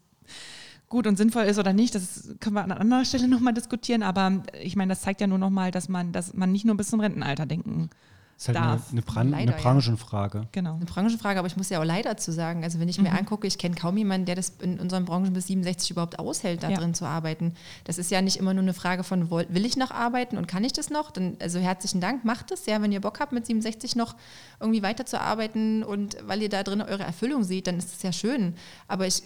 [0.88, 4.02] gut und sinnvoll ist oder nicht, das können wir an anderer Stelle nochmal diskutieren.
[4.02, 6.90] Aber ich meine, das zeigt ja nur nochmal, dass man, dass man nicht nur bis
[6.90, 8.92] zum Rentenalter denken Das ist halt eine, darf.
[8.92, 10.48] eine, Bran Leider, eine Branchenfrage.
[10.52, 10.76] Genau.
[10.76, 13.48] Eine Branchenfrage, aber ich muss ja auch leider zu sagen, also wenn ich mir angucke,
[13.48, 16.78] ich kenne kaum jemanden, der das in unseren Branchen bis 67 überhaupt aushält, da Ja.
[16.78, 17.54] drin zu arbeiten.
[17.86, 20.64] Das ist ja nicht immer nur eine Frage von, will ich noch arbeiten und kann
[20.64, 21.12] ich das noch?
[21.12, 24.16] Dann, also herzlichen Dank, macht es, ja, wenn ihr Bock habt, mit 67 noch
[24.60, 28.56] irgendwie weiterzuarbeiten und weil ihr da drin eure Erfüllung seht, dann ist es ja schön.
[28.88, 29.24] Aber ich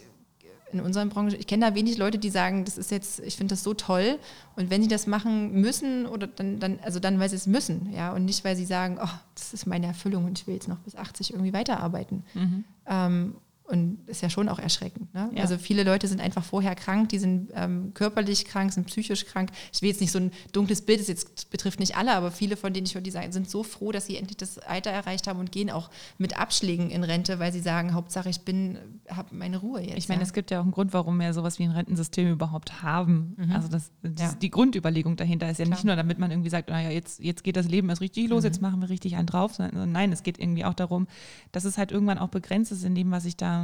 [0.72, 3.54] in unseren Branchen, ich kenne da wenig Leute, die sagen, das ist jetzt, ich finde
[3.54, 4.20] das so toll.
[4.56, 7.92] Und wenn sie das machen müssen, oder dann, dann, also dann, weil sie es müssen,
[7.94, 10.68] ja, und nicht, weil sie sagen, oh, das ist meine Erfüllung und ich will jetzt
[10.68, 12.24] noch bis 80 irgendwie weiterarbeiten.
[12.88, 13.36] Ähm,
[13.70, 15.14] und ist ja schon auch erschreckend.
[15.14, 15.30] Ne?
[15.36, 15.42] Ja.
[15.42, 19.52] Also viele Leute sind einfach vorher krank, die sind ähm, körperlich krank, sind psychisch krank.
[19.72, 22.58] Ich will jetzt nicht so ein dunkles Bild, das jetzt betrifft nicht alle, aber viele
[22.58, 25.28] von denen ich höre, die sagen, sind so froh, dass sie endlich das Alter erreicht
[25.28, 28.78] haben und gehen auch mit Abschlägen in Rente, weil sie sagen, Hauptsache ich bin,
[29.10, 29.98] habe meine Ruhe jetzt.
[29.98, 30.26] Ich meine, ja.
[30.28, 33.36] es gibt ja auch einen Grund, warum wir sowas wie ein Rentensystem überhaupt haben.
[33.54, 34.34] Also das, das Ja.
[34.42, 35.94] die Grundüberlegung dahinter ist ja nicht Klar.
[35.94, 38.62] nur, damit man irgendwie sagt, naja, jetzt, jetzt geht das Leben erst richtig los, jetzt
[38.62, 41.08] machen wir richtig einen drauf, sondern nein, es geht irgendwie auch darum,
[41.52, 43.59] dass es halt irgendwann auch begrenzt ist in dem, was ich da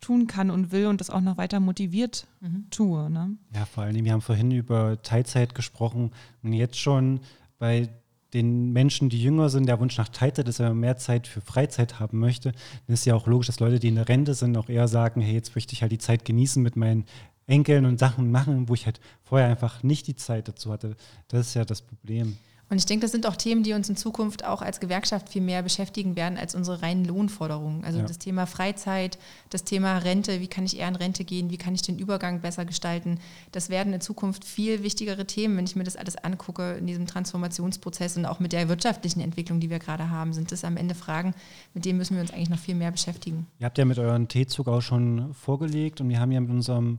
[0.00, 2.26] tun kann und will und das auch noch weiter motiviert
[2.70, 3.10] tue.
[3.10, 3.36] Ne?
[3.54, 6.12] Ja, vor allem, wir haben vorhin über Teilzeit gesprochen
[6.42, 7.20] und jetzt schon
[7.58, 7.88] bei
[8.34, 11.40] den Menschen, die jünger sind, der Wunsch nach Teilzeit ist, wenn man mehr Zeit für
[11.40, 12.52] Freizeit haben möchte,
[12.86, 15.20] dann ist ja auch logisch, dass Leute, die in der Rente sind, auch eher sagen,
[15.20, 17.04] hey, jetzt möchte ich halt die Zeit genießen mit meinen
[17.46, 20.96] Enkeln und Sachen machen, wo ich halt vorher einfach nicht die Zeit dazu hatte.
[21.28, 22.36] Das ist ja das Problem.
[22.70, 25.40] Und ich denke, das sind auch Themen, die uns in Zukunft auch als Gewerkschaft viel
[25.40, 27.82] mehr beschäftigen werden als unsere reinen Lohnforderungen.
[27.82, 28.04] Also Ja.
[28.04, 31.74] das Thema Freizeit, das Thema Rente, wie kann ich eher in Rente gehen, wie kann
[31.74, 33.20] ich den Übergang besser gestalten.
[33.52, 37.06] Das werden in Zukunft viel wichtigere Themen, wenn ich mir das alles angucke in diesem
[37.06, 40.94] Transformationsprozess und auch mit der wirtschaftlichen Entwicklung, die wir gerade haben, sind das am Ende
[40.94, 41.34] Fragen,
[41.72, 43.46] mit denen müssen wir uns eigentlich noch viel mehr beschäftigen.
[43.58, 46.98] Ihr habt ja mit euren T-Zug auch schon vorgelegt und wir haben ja mit unserem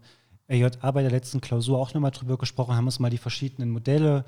[0.51, 4.25] RJA bei der letzten Klausur auch nochmal drüber gesprochen, haben uns mal die verschiedenen Modelle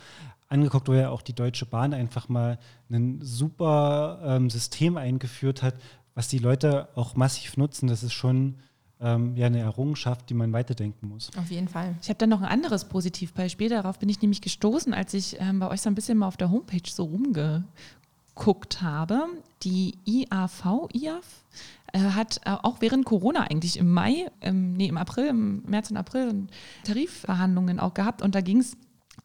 [0.52, 5.76] angeguckt, wo ja auch die Deutsche Bahn einfach mal ein super ähm, System eingeführt hat,
[6.14, 7.88] was die Leute auch massiv nutzen.
[7.88, 8.56] Das ist schon
[9.00, 11.32] ähm, ja eine Errungenschaft, die man weiterdenken muss.
[11.38, 11.96] Auf jeden Fall.
[12.02, 13.70] Ich habe dann noch ein anderes Positivbeispiel.
[13.70, 16.38] Darauf bin ich nämlich gestoßen, als ich ähm, bei euch so ein bisschen mal auf
[16.38, 19.26] der Homepage so rumgeguckt habe.
[19.64, 21.46] Die IAV, IAF,
[21.94, 25.92] äh, hat äh, auch während Corona eigentlich im Mai, ähm, nee, im April, im März
[25.92, 26.48] und April
[26.84, 28.22] Tarifverhandlungen auch gehabt.
[28.22, 28.78] Und da ging es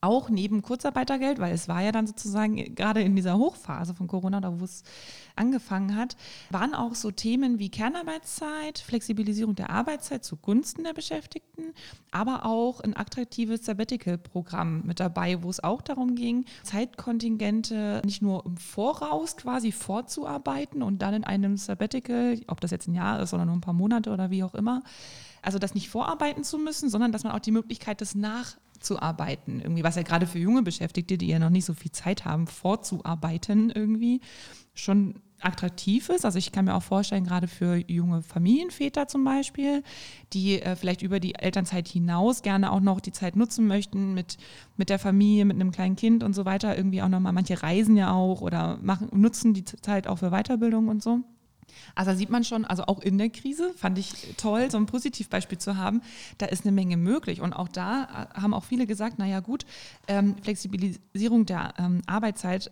[0.07, 4.41] auch neben Kurzarbeitergeld, weil es war ja dann sozusagen gerade in dieser Hochphase von Corona,
[4.41, 4.85] da wo es
[5.35, 6.17] angefangen hat,
[6.51, 11.75] waren auch so Themen wie Kernarbeitszeit, Flexibilisierung der Arbeitszeit zugunsten der Beschäftigten,
[12.13, 18.47] aber auch ein attraktives Sabbatical-Programm mit dabei, wo es auch darum ging, Zeitkontingente nicht nur
[18.47, 23.35] im Voraus quasi vorzuarbeiten und dann in einem Sabbatical, ob das jetzt ein Jahr ist
[23.35, 24.83] oder nur ein paar Monate oder wie auch immer,
[25.43, 28.15] also das nicht vorarbeiten zu müssen, sondern dass man auch die Möglichkeit des
[28.87, 32.25] Nachzuarbeiten, irgendwie, was ja gerade für junge Beschäftigte, die ja noch nicht so viel Zeit
[32.25, 34.21] haben, vorzuarbeiten irgendwie,
[34.75, 36.25] schon attraktiv ist.
[36.25, 39.83] Also ich kann mir auch vorstellen, gerade für junge Familienväter zum Beispiel,
[40.33, 44.39] die äh, vielleicht über die Elternzeit hinaus gerne auch noch die Zeit nutzen möchten mit,
[44.77, 46.77] mit der Familie, mit einem kleinen Kind und so weiter.
[46.77, 50.89] Irgendwie auch nochmal, manche reisen ja auch oder machen, nutzen die Zeit auch für Weiterbildung
[50.89, 51.21] und so.
[51.95, 54.87] Also da sieht man schon, also auch in der Krise fand ich toll, so ein
[54.87, 56.03] Positivbeispiel zu haben.
[56.39, 57.41] Da ist eine Menge möglich.
[57.41, 59.67] Und auch da äh, haben auch viele gesagt, naja gut,
[60.09, 62.71] ähm, Flexibilisierung der ähm, Arbeitszeit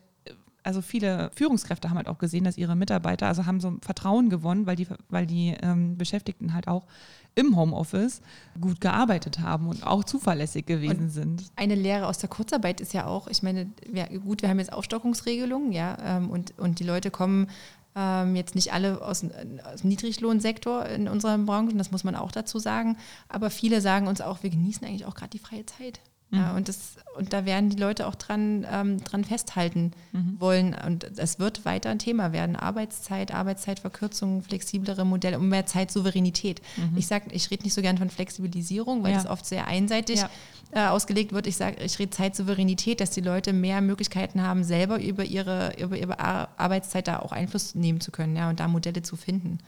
[0.64, 4.66] also viele Führungskräfte haben halt auch gesehen, dass ihre Mitarbeiter, also haben so Vertrauen gewonnen,
[4.66, 6.86] weil die, weil die ähm, Beschäftigten halt auch
[7.34, 8.22] im Homeoffice
[8.60, 11.44] gut gearbeitet haben und auch zuverlässig gewesen und sind.
[11.56, 14.72] Eine Lehre aus der Kurzarbeit ist ja auch, ich meine, ja, gut, wir haben jetzt
[14.72, 17.48] Aufstockungsregelungen, ja, ähm, und, und die Leute kommen
[17.96, 22.32] ähm, jetzt nicht alle aus, aus dem Niedriglohnsektor in unserer Branche, das muss man auch
[22.32, 22.96] dazu sagen.
[23.28, 26.00] Aber viele sagen uns auch, wir genießen eigentlich auch gerade die freie Zeit.
[26.30, 26.38] Mhm.
[26.38, 30.36] Ja, und, das, und da werden die Leute auch dran, ähm, dran festhalten mhm.
[30.38, 30.74] wollen.
[30.86, 32.56] Und es wird weiter ein Thema werden.
[32.56, 36.60] Arbeitszeit, Arbeitszeitverkürzung, flexiblere Modelle und mehr Zeitsouveränität.
[36.76, 36.96] Mhm.
[36.96, 39.18] Ich sage, ich rede nicht so gern von Flexibilisierung, weil ja.
[39.18, 40.30] das oft sehr einseitig ja.
[40.72, 41.46] Äh, ausgelegt wird.
[41.46, 45.96] Ich sage, ich rede Zeitsouveränität, dass die Leute mehr Möglichkeiten haben, selber über ihre, über
[45.96, 49.58] ihre Arbeitszeit da auch Einfluss nehmen zu können ja, und da Modelle zu finden.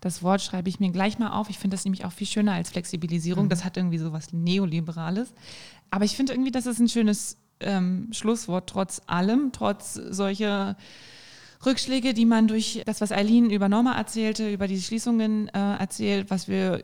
[0.00, 1.50] Das Wort schreibe ich mir gleich mal auf.
[1.50, 3.44] Ich finde das nämlich auch viel schöner als Flexibilisierung.
[3.44, 3.48] Mhm.
[3.50, 5.32] Das hat irgendwie so was Neoliberales.
[5.90, 10.76] Aber ich finde irgendwie, das ist ein schönes ähm, Schlusswort, trotz allem, trotz solcher
[11.64, 16.30] Rückschläge, die man durch das, was Eileen über Norma erzählte, über die Schließungen äh, erzählt,
[16.30, 16.80] was wir,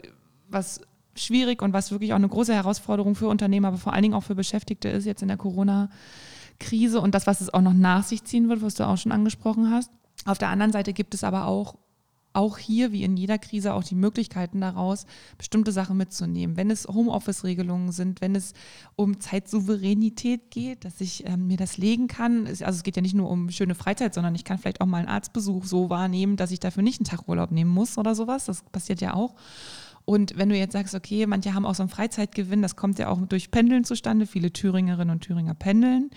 [0.49, 0.83] was
[1.17, 4.23] schwierig und was wirklich auch eine große Herausforderung für Unternehmer, aber vor allen Dingen auch
[4.23, 8.25] für Beschäftigte ist jetzt in der Corona-Krise und das, was es auch noch nach sich
[8.25, 9.91] ziehen wird, was du auch schon angesprochen hast.
[10.25, 11.77] Auf der anderen Seite gibt es aber auch
[12.37, 15.07] auch hier, wie in jeder Krise, auch die Möglichkeiten daraus,
[15.39, 16.57] bestimmte Sachen mitzunehmen.
[16.57, 18.53] Wenn es Homeoffice-Regelungen sind, wenn es
[18.95, 22.47] um Zeitsouveränität geht, dass ich ähm, mir das legen kann.
[22.47, 24.99] Also es geht ja nicht nur um schöne Freizeit, sondern ich kann vielleicht auch mal
[24.99, 28.45] einen Arztbesuch so wahrnehmen, dass ich dafür nicht einen Tag Urlaub nehmen muss oder sowas.
[28.45, 29.35] Das passiert ja auch.
[30.07, 33.09] Und wenn du jetzt sagst, okay, manche haben auch so einen Freizeitgewinn, das kommt ja
[33.09, 34.27] auch durch Pendeln zustande.
[34.27, 36.11] Viele Thüringerinnen und Thüringer pendeln.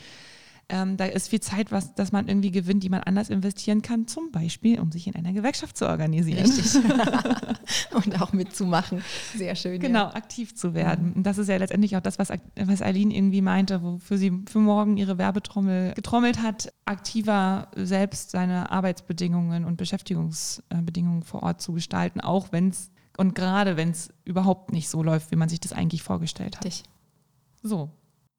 [0.71, 4.05] Ähm, da ist viel Zeit, was, dass man irgendwie gewinnt, die man anders investieren kann,
[4.05, 6.45] zum Beispiel, um sich in einer Gewerkschaft zu organisieren.
[6.45, 6.75] Richtig.
[7.91, 9.01] und auch mitzumachen.
[9.35, 9.79] Sehr schön.
[9.79, 10.13] Genau, ja.
[10.13, 11.13] aktiv zu werden.
[11.13, 14.59] Und das ist ja letztendlich auch das, was, was Eileen irgendwie meinte, wofür sie für
[14.59, 22.21] morgen ihre Werbetrommel getrommelt hat, aktiver selbst seine Arbeitsbedingungen und Beschäftigungsbedingungen vor Ort zu gestalten,
[22.21, 25.73] auch wenn es und gerade wenn es überhaupt nicht so läuft, wie man sich das
[25.73, 26.65] eigentlich vorgestellt hat.
[26.65, 26.89] Richtig.
[27.61, 27.91] So,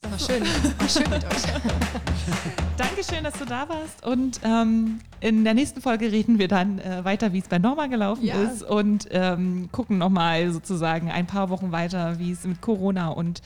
[0.02, 0.42] war schön.
[0.78, 1.42] War schön mit euch.
[2.78, 4.04] Dankeschön, dass du da warst.
[4.06, 7.86] Und ähm, in der nächsten Folge reden wir dann äh, weiter, wie es bei Norma
[7.86, 8.42] gelaufen ja.
[8.42, 13.42] ist und ähm, gucken nochmal sozusagen ein paar Wochen weiter, wie es mit Corona und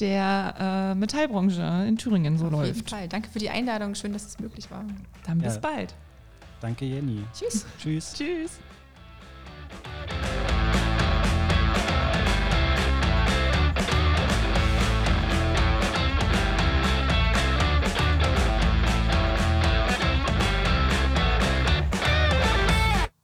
[0.00, 2.70] der äh, Metallbranche in Thüringen so Auf läuft.
[2.70, 3.08] Auf jeden Fall.
[3.08, 3.94] Danke für die Einladung.
[3.94, 4.84] Schön, dass es möglich war.
[5.26, 5.60] Dann bis ja.
[5.60, 5.94] bald.
[6.60, 7.22] Danke, Jenny.
[7.32, 7.64] Tschüss.
[7.78, 8.12] Tschüss.
[8.12, 8.58] Tschüss.